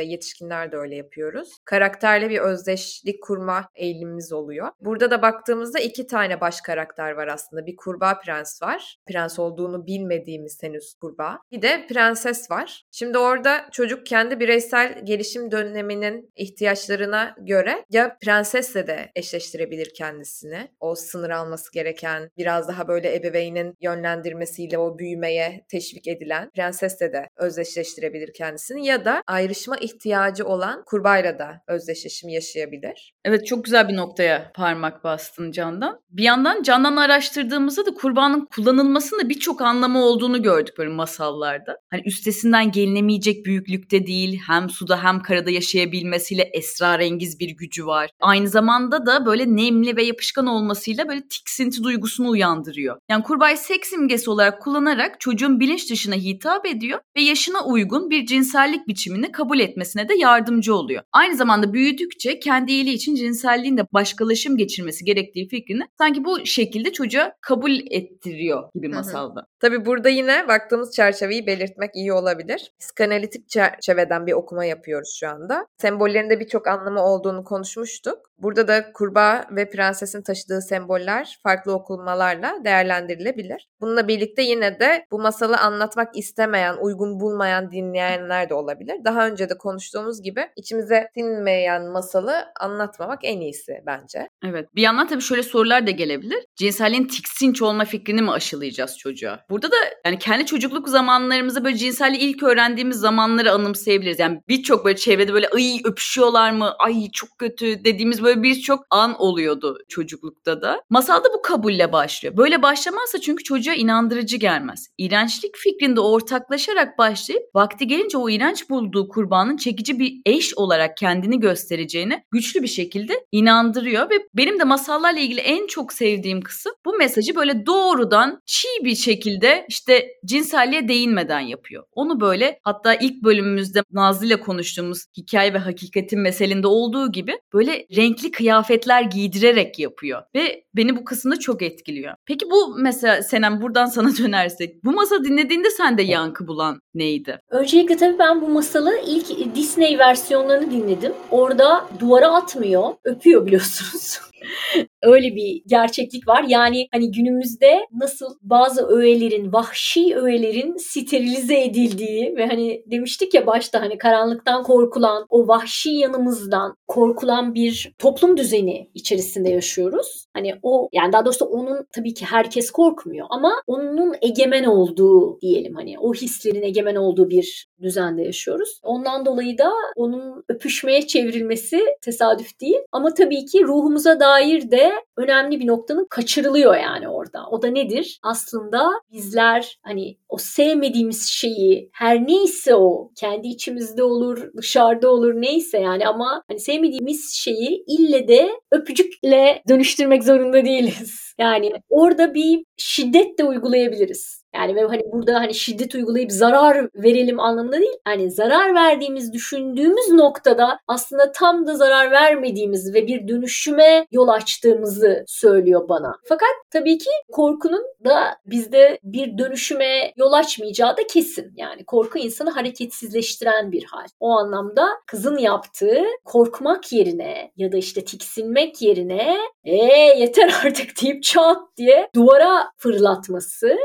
[0.00, 1.48] yetişkinler de öyle yapıyoruz.
[1.64, 4.68] Karakterle bir özdeşlik kurma eğilimimiz oluyor.
[4.80, 7.66] Burada da baktığımızda iki tane baş karakter var aslında.
[7.66, 8.96] Bir kurbağa prens var.
[9.08, 11.38] Prens olduğunu bilmediğimiz henüz kurbağa.
[11.52, 12.84] Bir de prenses var.
[12.90, 20.70] Şimdi orada çocuk kendi bireysel gelişim döneminin ihtiyaçlarına göre ya prensesle de eşleştirebilir kendisini.
[20.80, 27.28] O sınır alması gereken, biraz daha böyle ebeveynin yönlendirmesiyle o büyümeye teşvik edilen prensesle de
[27.36, 33.14] özdeşleştirebilir kendisini ya da ayrışma ihtiyacı olan kurbağayla da özdeşleşim yaşayabilir.
[33.24, 36.00] Evet çok güzel bir noktaya parmak bastın Candan.
[36.10, 41.76] Bir yandan Candan araştırdığımızda da kurbanın kullanılmasının da birçok anlamı olduğunu gördük böyle masallarda.
[41.90, 48.10] Hani üstesinden gelinemeyecek büyüklükte değil, hem suda hem karada yaşayabilmesiyle esrarengiz bir gücü var.
[48.20, 52.96] Aynı zamanda da böyle nemli ve yapışkan olmasıyla böyle tiksinti duygusunu uyandırıyor.
[53.08, 58.26] Yani kurbağayı seks simgesi olarak kullanarak çocuğun bilinç dışına hitap ediyor ve yaşına uygun bir
[58.26, 61.02] cinsellik biçimini kabul etmesine de yardımcı oluyor.
[61.12, 66.92] Aynı zamanda büyüdükçe kendi iyiliği için cinselliğin de başkalaşım geçirmesi gerektiği fikrini sanki bu şekilde
[66.92, 69.40] çocuğa kabul ettiriyor gibi masalda.
[69.40, 69.55] Hı hı.
[69.60, 72.72] Tabii burada yine baktığımız çerçeveyi belirtmek iyi olabilir.
[72.80, 75.66] Psikanalitik çerçeveden bir okuma yapıyoruz şu anda.
[75.78, 78.18] Sembollerinde birçok anlamı olduğunu konuşmuştuk.
[78.38, 83.68] Burada da kurbağa ve prensesin taşıdığı semboller farklı okumalarla değerlendirilebilir.
[83.80, 88.96] Bununla birlikte yine de bu masalı anlatmak istemeyen, uygun bulmayan dinleyenler de olabilir.
[89.04, 94.28] Daha önce de konuştuğumuz gibi içimize sinmeyen masalı anlatmamak en iyisi bence.
[94.44, 94.68] Evet.
[94.74, 96.44] Bir yandan tabii şöyle sorular da gelebilir.
[96.56, 99.40] Cinselliğin tiksinç olma fikrini mi aşılayacağız çocuğa?
[99.56, 99.76] Burada da
[100.06, 104.18] yani kendi çocukluk zamanlarımızda böyle cinselliği ilk öğrendiğimiz zamanları anımsayabiliriz.
[104.18, 106.74] Yani birçok böyle çevrede böyle ay öpüşüyorlar mı?
[106.78, 110.80] Ay çok kötü dediğimiz böyle birçok an oluyordu çocuklukta da.
[110.90, 112.36] Masalda bu kabulle başlıyor.
[112.36, 114.88] Böyle başlamazsa çünkü çocuğa inandırıcı gelmez.
[114.98, 121.40] İğrençlik fikrinde ortaklaşarak başlayıp vakti gelince o iğrenç bulduğu kurbanın çekici bir eş olarak kendini
[121.40, 126.92] göstereceğini güçlü bir şekilde inandırıyor ve benim de masallarla ilgili en çok sevdiğim kısım bu
[126.92, 129.35] mesajı böyle doğrudan çiğ bir şekilde
[129.68, 131.84] işte cinselliğe değinmeden yapıyor.
[131.92, 137.86] Onu böyle hatta ilk bölümümüzde Nazlı ile konuştuğumuz hikaye ve hakikatin meselinde olduğu gibi böyle
[137.96, 142.14] renkli kıyafetler giydirerek yapıyor ve beni bu kısımda çok etkiliyor.
[142.26, 147.38] Peki bu mesela Senem buradan sana dönersek bu masa dinlediğinde sende yankı bulan neydi?
[147.50, 151.12] Öncelikle tabii ben bu masalı ilk Disney versiyonlarını dinledim.
[151.30, 154.20] Orada duvara atmıyor, öpüyor biliyorsunuz.
[155.02, 156.44] Öyle bir gerçeklik var.
[156.48, 163.80] Yani hani günümüzde nasıl bazı öğelerin, vahşi öğelerin sterilize edildiği ve hani demiştik ya başta
[163.80, 170.26] hani karanlıktan korkulan, o vahşi yanımızdan korkulan bir toplum düzeni içerisinde yaşıyoruz.
[170.34, 175.74] Hani o yani daha doğrusu onun tabii ki herkes korkmuyor ama onun egemen olduğu diyelim
[175.74, 178.80] hani o hislerin egemen olduğu bir düzende yaşıyoruz.
[178.82, 185.60] Ondan dolayı da onun öpüşmeye çevrilmesi tesadüf değil ama tabii ki ruhumuza dair de önemli
[185.60, 187.46] bir noktanın kaçırılıyor yani orada.
[187.50, 188.18] O da nedir?
[188.22, 195.78] Aslında bizler hani o sevmediğimiz şeyi her neyse o kendi içimizde olur, dışarıda olur neyse
[195.78, 201.26] yani ama hani sevmediğimiz şeyi ille de öpücükle dönüştürmek zorunda değiliz.
[201.38, 204.42] Yani orada bir şiddet de uygulayabiliriz.
[204.56, 207.96] Yani ve hani burada hani şiddet uygulayıp zarar verelim anlamında değil.
[208.08, 215.24] Yani zarar verdiğimiz düşündüğümüz noktada aslında tam da zarar vermediğimiz ve bir dönüşüme yol açtığımızı
[215.26, 216.12] söylüyor bana.
[216.28, 221.52] Fakat tabii ki korkunun da bizde bir dönüşüme yol açmayacağı da kesin.
[221.56, 224.06] Yani korku insanı hareketsizleştiren bir hal.
[224.20, 229.74] O anlamda kızın yaptığı korkmak yerine ya da işte tiksinmek yerine ee
[230.18, 233.76] yeter artık deyip çat diye duvara fırlatması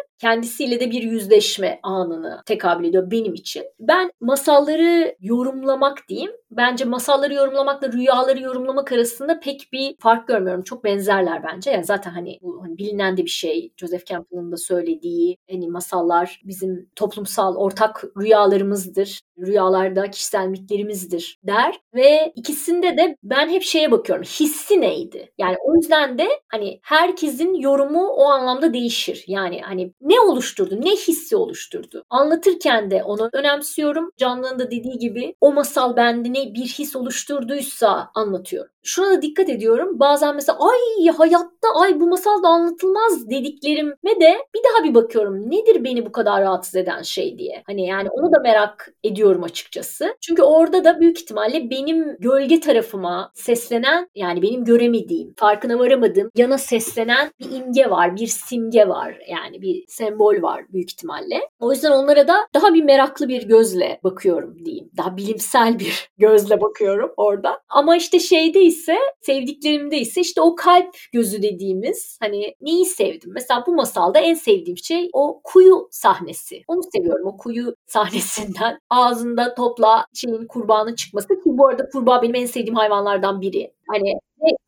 [0.62, 3.64] kendisiyle de bir yüzleşme anını tekabül ediyor benim için.
[3.80, 6.32] Ben masalları yorumlamak diyeyim.
[6.51, 10.63] Bence masalları yorumlamakla rüyaları yorumlamak arasında pek bir fark görmüyorum.
[10.63, 11.71] Çok benzerler bence.
[11.71, 13.71] Yani zaten hani bu hani bilinen de bir şey.
[13.77, 19.21] Joseph Campbell'ın da söylediği hani masallar bizim toplumsal ortak rüyalarımızdır.
[19.39, 21.79] Rüyalarda kişisel mitlerimizdir der.
[21.95, 24.23] Ve ikisinde de ben hep şeye bakıyorum.
[24.23, 25.31] Hissi neydi?
[25.37, 29.23] Yani o yüzden de hani herkesin yorumu o anlamda değişir.
[29.27, 30.81] Yani hani ne oluşturdu?
[30.81, 32.03] Ne hissi oluşturdu?
[32.09, 34.11] Anlatırken de onu önemsiyorum.
[34.17, 38.71] Canlı'nın da dediği gibi o masal bende ne bir his oluşturduysa anlatıyorum.
[38.84, 39.99] Şuna da dikkat ediyorum.
[39.99, 45.51] Bazen mesela ay hayatta ay bu masal da anlatılmaz dediklerime de bir daha bir bakıyorum.
[45.51, 47.63] Nedir beni bu kadar rahatsız eden şey diye.
[47.65, 50.15] Hani yani onu da merak ediyorum açıkçası.
[50.21, 56.57] Çünkü orada da büyük ihtimalle benim gölge tarafıma seslenen yani benim göremediğim, farkına varamadığım yana
[56.57, 59.19] seslenen bir imge var, bir simge var.
[59.29, 61.41] Yani bir sembol var büyük ihtimalle.
[61.59, 64.89] O yüzden onlara da daha bir meraklı bir gözle bakıyorum diyeyim.
[64.97, 67.59] Daha bilimsel bir gözle bakıyorum orada.
[67.69, 73.32] Ama işte şeyde ise sevdiklerimde ise işte o kalp gözü dediğimiz hani neyi sevdim?
[73.34, 76.63] Mesela bu masalda en sevdiğim şey o kuyu sahnesi.
[76.67, 78.80] Onu seviyorum o kuyu sahnesinden.
[78.89, 83.74] Ağzında topla şeyin kurbanın çıkması ki bu arada kurbağa benim en sevdiğim hayvanlardan biri.
[83.93, 84.15] Hani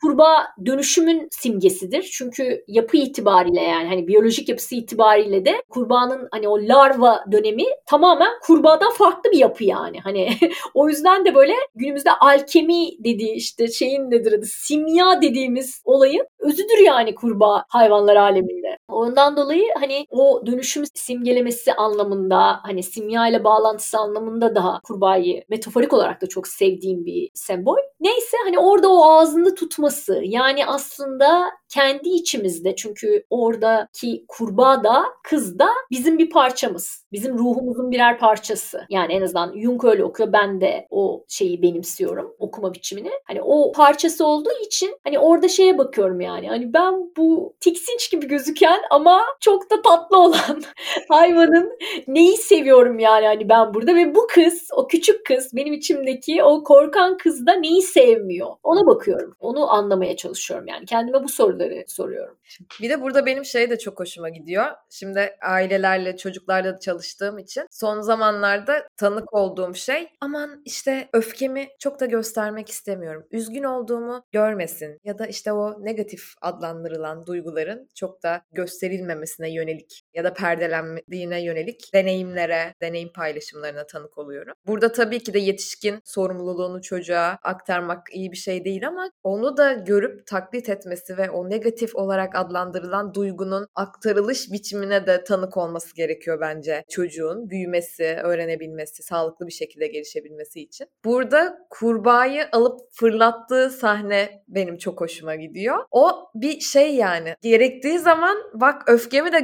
[0.02, 2.04] kurbağa dönüşümün simgesidir.
[2.04, 8.32] Çünkü yapı itibariyle yani hani biyolojik yapısı itibariyle de kurbağanın hani o larva dönemi tamamen
[8.42, 10.00] kurbağadan farklı bir yapı yani.
[10.00, 10.30] Hani
[10.74, 16.86] o yüzden de böyle günümüzde alkemi dediği işte şeyin nedir adı simya dediğimiz olayın özüdür
[16.86, 18.78] yani kurbağa hayvanlar aleminde.
[18.88, 25.94] Ondan dolayı hani o dönüşüm simgelemesi anlamında hani simya ile bağlantısı anlamında daha kurbağayı metaforik
[25.94, 27.78] olarak da çok sevdiğim bir sembol.
[28.00, 35.60] Neyse hani orada o ağzında tutması yani aslında kendi içimizde çünkü oradaki kurbağa da kız
[35.60, 37.06] da bizim bir parçamız.
[37.12, 38.86] Bizim ruhumuzun birer parçası.
[38.90, 40.34] Yani en azından Jung öyle okuyor.
[40.34, 42.36] Ben de o şeyi benimsiyorum.
[42.40, 43.12] Okuma biçimini.
[43.28, 46.48] Hani o parçası olduğu için hani orada şeye bakıyorum yani.
[46.48, 50.64] Hani ben bu tiksinç gibi gözüken ama çok da tatlı olan
[51.10, 56.44] hayvanın neyi seviyorum yani hani ben burada ve bu kız o küçük kız benim içimdeki
[56.44, 59.03] o korkan kız da neyi sevmiyor ona bakıyorum
[59.40, 62.38] onu anlamaya çalışıyorum yani kendime bu soruları soruyorum.
[62.82, 64.66] Bir de burada benim şey de çok hoşuma gidiyor.
[64.90, 72.00] Şimdi ailelerle çocuklarla da çalıştığım için son zamanlarda tanık olduğum şey aman işte öfkemi çok
[72.00, 73.28] da göstermek istemiyorum.
[73.32, 80.24] Üzgün olduğumu görmesin ya da işte o negatif adlandırılan duyguların çok da gösterilmemesine yönelik ya
[80.24, 84.54] da perdelendiğine yönelik deneyimlere, deneyim paylaşımlarına tanık oluyorum.
[84.68, 89.74] Burada tabii ki de yetişkin sorumluluğunu çocuğa aktarmak iyi bir şey değil ama onu da
[89.74, 96.42] görüp taklit etmesi ve o negatif olarak adlandırılan duygunun aktarılış biçimine de tanık olması gerekiyor
[96.42, 100.88] bence çocuğun büyümesi, öğrenebilmesi, sağlıklı bir şekilde gelişebilmesi için.
[101.06, 105.78] Burada kurbağayı alıp fırlattığı sahne benim çok hoşuma gidiyor.
[105.92, 107.36] O bir şey yani.
[107.42, 109.40] Gerektiği zaman bak öfkemi de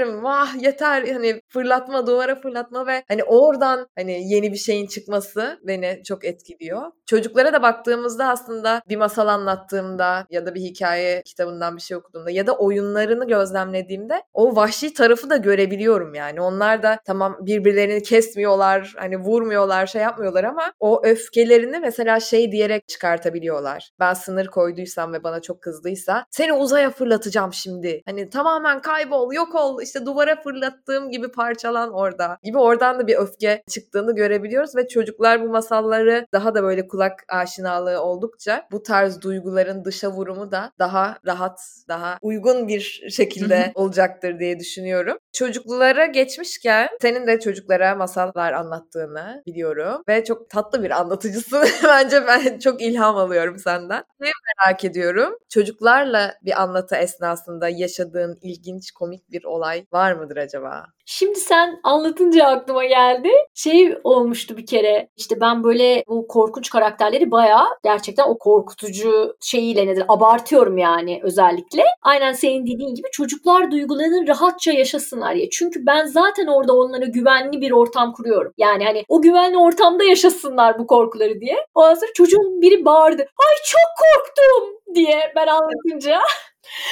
[0.00, 0.24] gösteririm.
[0.24, 6.02] Vah yeter hani fırlatma duvara fırlatma ve hani oradan hani yeni bir şeyin çıkması beni
[6.04, 6.82] çok etkiliyor.
[7.06, 12.30] Çocuklara da baktığımızda aslında bir masal anlattığımda ya da bir hikaye kitabından bir şey okuduğumda
[12.30, 16.40] ya da oyunlarını gözlemlediğimde o vahşi tarafı da görebiliyorum yani.
[16.40, 22.88] Onlar da tamam birbirlerini kesmiyorlar, hani vurmuyorlar, şey yapmıyorlar ama o öfkelerini mesela şey diyerek
[22.88, 23.90] çıkartabiliyorlar.
[24.00, 28.02] Ben sınır koyduysam ve bana çok kızdıysa seni uzaya fırlatacağım şimdi.
[28.06, 33.16] Hani tamamen kaybol, yok ol, işte duvara fırlattığım gibi parçalan orada gibi oradan da bir
[33.16, 39.22] öfke çıktığını görebiliyoruz ve çocuklar bu masalları daha da böyle kulak aşinalığı oldukça bu tarz
[39.22, 45.18] duyguların dışa vurumu da daha rahat, daha uygun bir şekilde olacaktır diye düşünüyorum.
[45.32, 51.64] Çocuklara geçmişken senin de çocuklara masallar anlattığını biliyorum ve çok tatlı bir anlatıcısın.
[51.84, 54.04] Bence ben çok ilham alıyorum senden.
[54.20, 54.30] Ne
[54.66, 55.38] merak ediyorum.
[55.48, 60.86] Çocuklarla bir anlatı esnasında yaşadığın ilginç, komik bir olay var mıdır acaba?
[61.06, 63.28] Şimdi sen anlatınca aklıma geldi.
[63.54, 65.08] Şey olmuştu bir kere.
[65.16, 71.84] İşte ben böyle bu korkunç karakterleri bayağı gerçekten o korkutucu şeyiyle nedir abartıyorum yani özellikle.
[72.02, 75.50] Aynen senin dediğin gibi çocuklar duygularını rahatça yaşasınlar ya.
[75.50, 78.52] Çünkü ben zaten orada onlara güvenli bir ortam kuruyorum.
[78.58, 81.56] Yani hani o güvenli ortamda yaşasınlar bu korkuları diye.
[81.74, 83.22] O sonra çocuğun biri bağırdı.
[83.22, 86.20] Ay çok korktum diye ben anlatınca.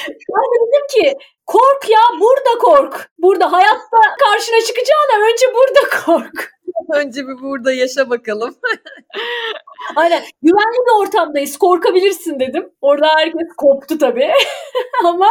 [0.07, 3.11] Ben de dedim ki kork ya burada kork.
[3.17, 6.53] Burada hayatta karşına çıkacağına önce burada kork.
[6.93, 8.55] Önce bir burada yaşa bakalım.
[9.95, 10.23] Aynen.
[10.41, 11.57] Güvenli bir ortamdayız.
[11.57, 12.69] Korkabilirsin dedim.
[12.81, 14.31] Orada herkes koptu tabii.
[15.05, 15.27] Ama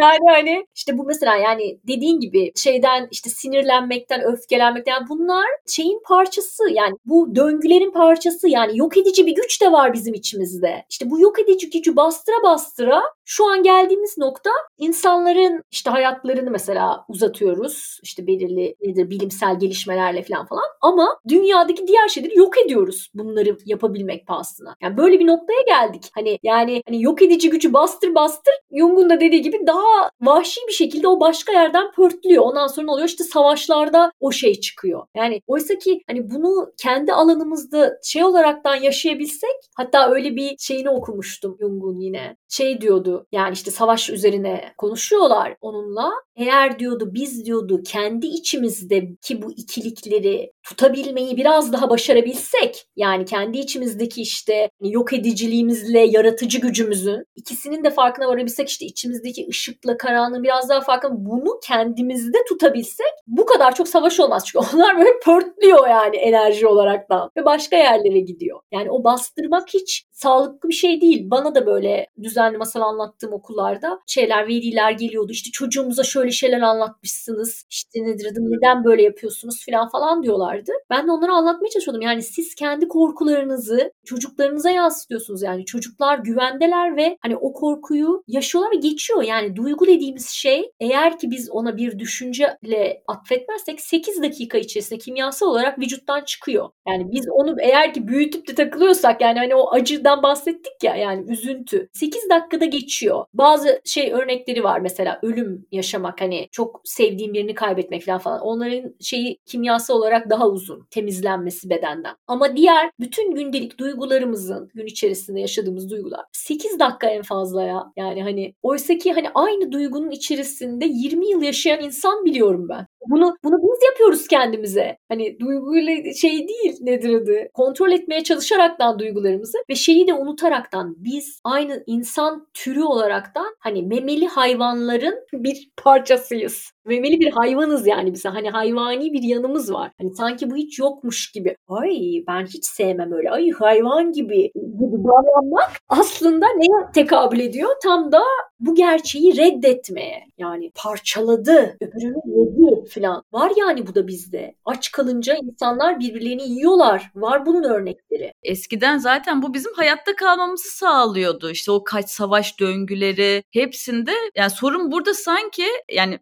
[0.00, 6.02] yani hani işte bu mesela yani dediğin gibi şeyden işte sinirlenmekten, öfkelenmekten yani bunlar şeyin
[6.04, 10.84] parçası yani bu döngülerin parçası yani yok edici bir güç de var bizim içimizde.
[10.90, 17.04] İşte bu yok edici gücü bastıra bastıra şu an geldiğimiz nokta insanların işte hayatlarını mesela
[17.08, 17.98] uzatıyoruz.
[18.02, 24.26] İşte belirli nedir bilimsel gelişmelerle falan falan ama dünyadaki diğer şeyleri yok ediyoruz bunları yapabilmek
[24.26, 24.76] pahasına.
[24.82, 26.10] Yani böyle bir noktaya geldik.
[26.14, 30.72] Hani yani hani yok edici gücü bastır bastır Jung'un da dediği gibi daha vahşi bir
[30.72, 32.42] şekilde o başka yerden pörtlüyor.
[32.42, 33.08] Ondan sonra ne oluyor?
[33.08, 35.06] İşte savaşlarda o şey çıkıyor.
[35.16, 41.56] Yani oysa ki hani bunu kendi alanımızda şey olaraktan yaşayabilsek hatta öyle bir şeyini okumuştum
[41.60, 42.36] Jung'un yine.
[42.48, 46.10] Şey diyordu yani işte savaş üzerine konuşuyorlar onunla.
[46.36, 54.22] Eğer diyordu biz diyordu kendi içimizdeki bu ikilikleri tutabilmeyi biraz daha başarabilsek yani kendi içimizdeki
[54.22, 60.68] işte hani yok ediciliğimizle yaratıcı gücümüzün ikisinin de farkına varabilsek işte içimizdeki ışıkla karanlığı biraz
[60.68, 64.44] daha farkına bunu kendimizde tutabilsek bu kadar çok savaş olmaz.
[64.46, 68.60] Çünkü onlar böyle pörtlüyor yani enerji olaraktan ve başka yerlere gidiyor.
[68.72, 71.30] Yani o bastırmak hiç sağlıklı bir şey değil.
[71.30, 75.32] Bana da böyle düzenli masal anlattığım okullarda şeyler, veliler geliyordu.
[75.32, 77.64] İşte çocuğumuza şöyle şeyler anlatmışsınız.
[77.70, 80.72] İşte nedir adı, neden böyle yapıyorsunuz falan falan diyorlardı.
[80.90, 82.02] Ben de onlara anlatmaya çalışıyordum.
[82.02, 85.42] Yani siz kendi korkularınızı çocuklarınıza yansıtıyorsunuz.
[85.42, 89.22] Yani çocuklar güvendeler ve hani o korkuyu yaşıyorlar ve geçiyor.
[89.22, 95.46] Yani duygu dediğimiz şey eğer ki biz ona bir düşünceyle atfetmezsek 8 dakika içerisinde kimyasal
[95.46, 96.70] olarak vücuttan çıkıyor.
[96.88, 101.32] Yani biz onu eğer ki büyütüp de takılıyorsak yani hani o acıdan bahsettik ya yani
[101.32, 101.88] üzüntü.
[101.92, 103.24] 8 dakikada geçiyor.
[103.34, 108.40] Bazı şey örnekleri var mesela ölüm yaşamak hani çok sevdiğim birini kaybetmek falan falan.
[108.40, 112.16] Onların şeyi kimyasal olarak daha uzun temizlenmesi bedenden.
[112.26, 117.92] Ama diğer bütün gündelik duygularımızın gün içerisinde yaşadığımız duygular 8 dakika en fazla ya.
[117.96, 122.86] Yani hani oysa ki hani aynı duygunun içerisinde 20 yıl yaşayan insan biliyorum ben.
[123.08, 124.96] Bunu bunu biz yapıyoruz kendimize.
[125.08, 127.48] Hani duyguyla şey değil nedir adı?
[127.54, 134.26] Kontrol etmeye çalışaraktan duygularımızı ve şeyi de unutaraktan biz aynı insan türü olaraktan hani memeli
[134.26, 136.70] hayvanların bir parçasıyız.
[136.86, 138.28] Memeli bir hayvanız yani bize.
[138.28, 139.92] Hani hayvani bir yanımız var.
[139.98, 141.56] Hani sanki bu hiç yokmuş gibi.
[141.68, 143.30] Ay ben hiç sevmem öyle.
[143.30, 147.70] Ay hayvan gibi gibi davranmak aslında neye tekabül ediyor?
[147.82, 148.22] Tam da
[148.60, 150.24] bu gerçeği reddetmeye.
[150.38, 153.22] Yani parçaladı, öbürünü yedi falan.
[153.32, 154.54] Var yani bu da bizde.
[154.64, 157.10] Aç kalınca insanlar birbirlerini yiyorlar.
[157.14, 158.32] Var bunun örnekleri.
[158.42, 161.50] Eskiden zaten bu bizim hayatta kalmamızı sağlıyordu.
[161.50, 166.18] İşte o kaç savaş döngüleri hepsinde yani sorun burada sanki yani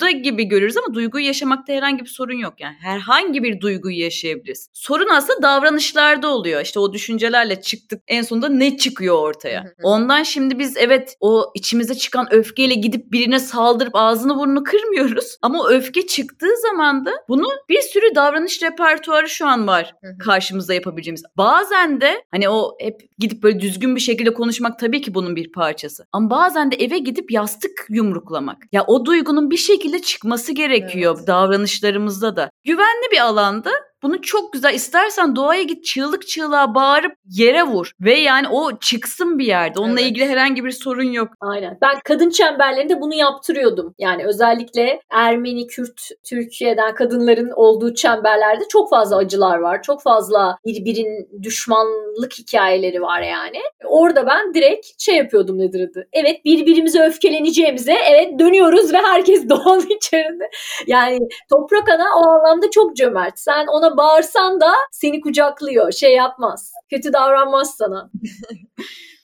[0.00, 2.54] duyguda gibi görürüz ama duyguyu yaşamakta herhangi bir sorun yok.
[2.58, 4.68] Yani herhangi bir duyguyu yaşayabiliriz.
[4.72, 6.60] Sorun aslında davranışlarda oluyor.
[6.60, 9.64] İşte o düşüncelerle çıktık en sonunda ne çıkıyor ortaya.
[9.82, 15.36] Ondan şimdi biz evet o içimize çıkan öfkeyle gidip birine saldırıp ağzını burnunu kırmıyoruz.
[15.42, 19.94] Ama öfke çıktığı zaman da bunu bir sürü davranış repertuarı şu an var
[20.24, 21.22] karşımızda yapabileceğimiz.
[21.36, 25.52] Bazen de hani o hep gidip böyle düzgün bir şekilde konuşmak tabii ki bunun bir
[25.52, 26.06] parçası.
[26.12, 28.56] Ama bazen de eve gidip yastık yumruklamak.
[28.72, 31.26] Ya o duygunun bir şekilde çıkması gerekiyor Evet.
[31.26, 32.50] davranışlarımızda da.
[32.64, 33.70] Güvenli bir alanda
[34.02, 39.38] bunu çok güzel istersen doğaya git çığlık çığlığa bağırıp yere vur ve yani o çıksın
[39.38, 39.78] bir yerde.
[39.80, 40.10] Onunla Evet.
[40.10, 41.28] ilgili herhangi bir sorun yok.
[41.40, 41.78] Aynen.
[41.82, 43.94] Ben kadın çemberlerinde bunu yaptırıyordum.
[43.98, 49.82] Yani özellikle Ermeni, Kürt, Türkiye'den kadınların olduğu çemberlerde çok fazla acılar var.
[49.82, 53.58] Çok fazla birbirinin düşmanlık hikayeleri var yani.
[53.84, 56.08] Orada ben direkt şey yapıyordum nedir adı?
[56.12, 60.50] Evet birbirimize öfkeleneceğimize evet dönüyoruz ve herkes doğanın içerisinde.
[60.86, 61.18] Yani
[61.50, 63.38] Toprak Ana o anlamda çok cömert.
[63.38, 65.92] Sen ona bağırsan da seni kucaklıyor.
[65.92, 66.72] Şey yapmaz.
[66.90, 68.10] Kötü davranmaz sana.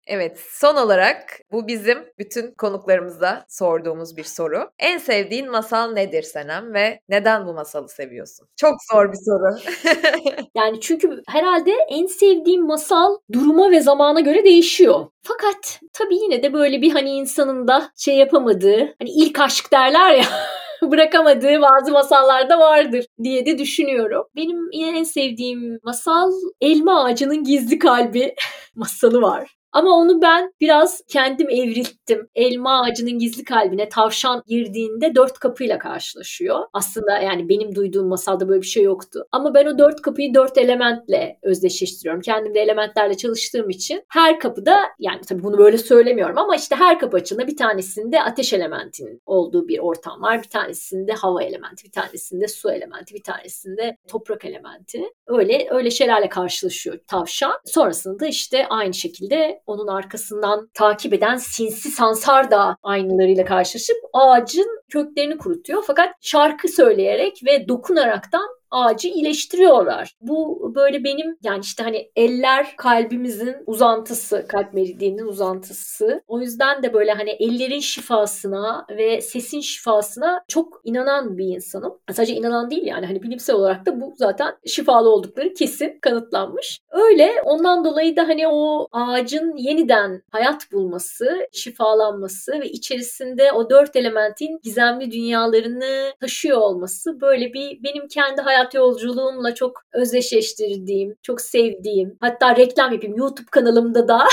[0.06, 4.70] Evet, son olarak bu bizim bütün konuklarımıza sorduğumuz bir soru.
[4.78, 8.48] En sevdiğin masal nedir Senem ve neden bu masalı seviyorsun?
[8.56, 9.56] Çok zor bir soru.
[10.54, 15.06] Yani çünkü herhalde en sevdiğim masal duruma ve zamana göre değişiyor.
[15.22, 20.14] Fakat tabii yine de böyle bir hani insanın da şey yapamadığı, hani ilk aşk derler
[20.14, 20.24] ya
[20.90, 24.24] bırakamadığı bazı masallarda vardır diye de düşünüyorum.
[24.36, 28.34] Benim yine en sevdiğim masal Elma Ağacının Gizli Kalbi
[28.74, 29.55] masalı var.
[29.72, 32.28] Ama onu ben biraz kendim evrilttim.
[32.34, 36.60] Elma ağacının gizli kalbine tavşan girdiğinde dört kapıyla karşılaşıyor.
[36.72, 39.24] Aslında yani benim duyduğum masalda böyle bir şey yoktu.
[39.32, 42.20] Ama ben o dört kapıyı dört elementle özdeşleştiriyorum.
[42.20, 46.98] Kendim de elementlerle çalıştığım için her kapıda yani tabii bunu böyle söylemiyorum ama işte her
[46.98, 50.42] kapı açığında bir tanesinde ateş elementinin olduğu bir ortam var.
[50.42, 55.02] Bir tanesinde hava elementi, bir tanesinde su elementi, bir tanesinde toprak elementi.
[55.26, 57.54] Öyle öyle şeylerle karşılaşıyor tavşan.
[57.64, 65.38] Sonrasında işte aynı şekilde onun arkasından takip eden sinsi sansar da aynılarıyla karşılaşıp ağacın köklerini
[65.38, 65.84] kurutuyor.
[65.86, 70.12] Fakat şarkı söyleyerek ve dokunaraktan ağacı iyileştiriyorlar.
[70.20, 76.22] Bu böyle benim yani işte hani eller kalbimizin uzantısı, kalp meridyeninin uzantısı.
[76.28, 81.98] O yüzden de böyle hani ellerin şifasına ve sesin şifasına çok inanan bir insanım.
[82.12, 86.80] Sadece inanan değil yani hani bilimsel olarak da bu zaten şifalı oldukları kesin kanıtlanmış.
[86.90, 93.96] Öyle ondan dolayı da hani o ağacın yeniden hayat bulması, şifalanması ve içerisinde o dört
[93.96, 101.40] elementin gizemli dünyalarını taşıyor olması böyle bir benim kendi hayat hayat yolculuğumla çok özdeşleştirdiğim, çok
[101.40, 104.18] sevdiğim, hatta reklam yapayım YouTube kanalımda da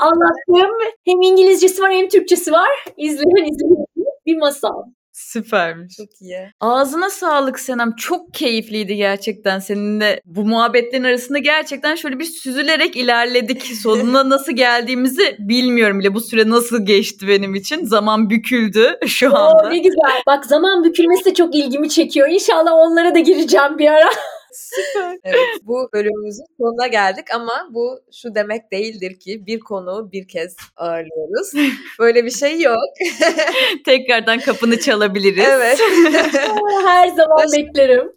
[0.00, 2.70] anlattığım hem İngilizcesi var hem Türkçesi var.
[2.96, 3.86] İzleyen izleyen
[4.26, 4.82] bir masal.
[5.12, 5.96] Süpermiş.
[5.96, 6.52] Çok iyi.
[6.60, 7.96] Ağzına sağlık Senem.
[7.96, 10.20] Çok keyifliydi gerçekten seninle.
[10.24, 13.62] Bu muhabbetlerin arasında gerçekten şöyle bir süzülerek ilerledik.
[13.82, 16.14] Sonuna nasıl geldiğimizi bilmiyorum bile.
[16.14, 17.84] Bu süre nasıl geçti benim için.
[17.84, 19.68] Zaman büküldü şu anda.
[19.68, 20.22] Oo, ne güzel.
[20.26, 22.28] Bak zaman bükülmesi de çok ilgimi çekiyor.
[22.28, 24.10] İnşallah onlara da gireceğim bir ara.
[24.52, 25.18] Süper.
[25.24, 30.56] Evet, bu bölümümüzün sonuna geldik ama bu şu demek değildir ki bir konu bir kez
[30.76, 31.52] ağırlıyoruz.
[31.98, 32.78] Böyle bir şey yok.
[33.84, 35.44] Tekrardan kapını çalabiliriz.
[35.48, 35.80] Evet.
[36.86, 38.12] Her zaman Baş- beklerim.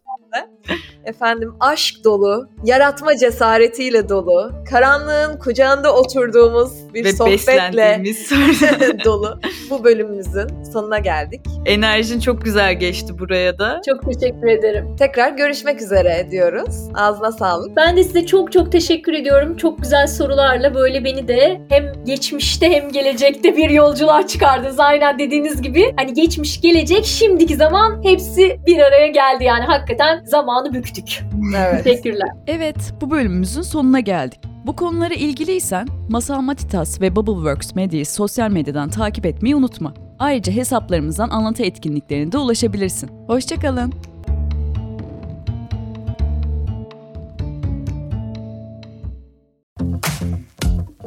[1.05, 8.03] Efendim aşk dolu, yaratma cesaretiyle dolu, karanlığın kucağında oturduğumuz bir Ve sohbetle
[9.05, 9.39] dolu
[9.69, 11.41] bu bölümümüzün sonuna geldik.
[11.65, 13.81] enerjin çok güzel geçti buraya da.
[13.85, 14.95] Çok teşekkür ederim.
[14.99, 16.75] Tekrar görüşmek üzere diyoruz.
[16.93, 17.75] Ağzına sağlık.
[17.75, 19.57] Ben de size çok çok teşekkür ediyorum.
[19.57, 24.79] Çok güzel sorularla böyle beni de hem geçmişte hem gelecekte bir yolculuğa çıkardınız.
[24.79, 25.93] Aynen dediğiniz gibi.
[25.97, 29.43] Hani geçmiş, gelecek, şimdiki zaman hepsi bir araya geldi.
[29.43, 31.23] Yani hakikaten zamanı büktük.
[31.57, 31.83] Evet.
[31.83, 32.29] Teşekkürler.
[32.47, 34.39] Evet, bu bölümümüzün sonuna geldik.
[34.65, 39.93] Bu konulara ilgiliysen Masal Matitas ve Bubbleworks Medya'yı sosyal medyadan takip etmeyi unutma.
[40.19, 43.09] Ayrıca hesaplarımızdan anlatı etkinliklerine de ulaşabilirsin.
[43.27, 43.93] Hoşçakalın.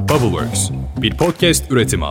[0.09, 0.70] Bubbleworks
[1.03, 2.05] bir podcast üretimi.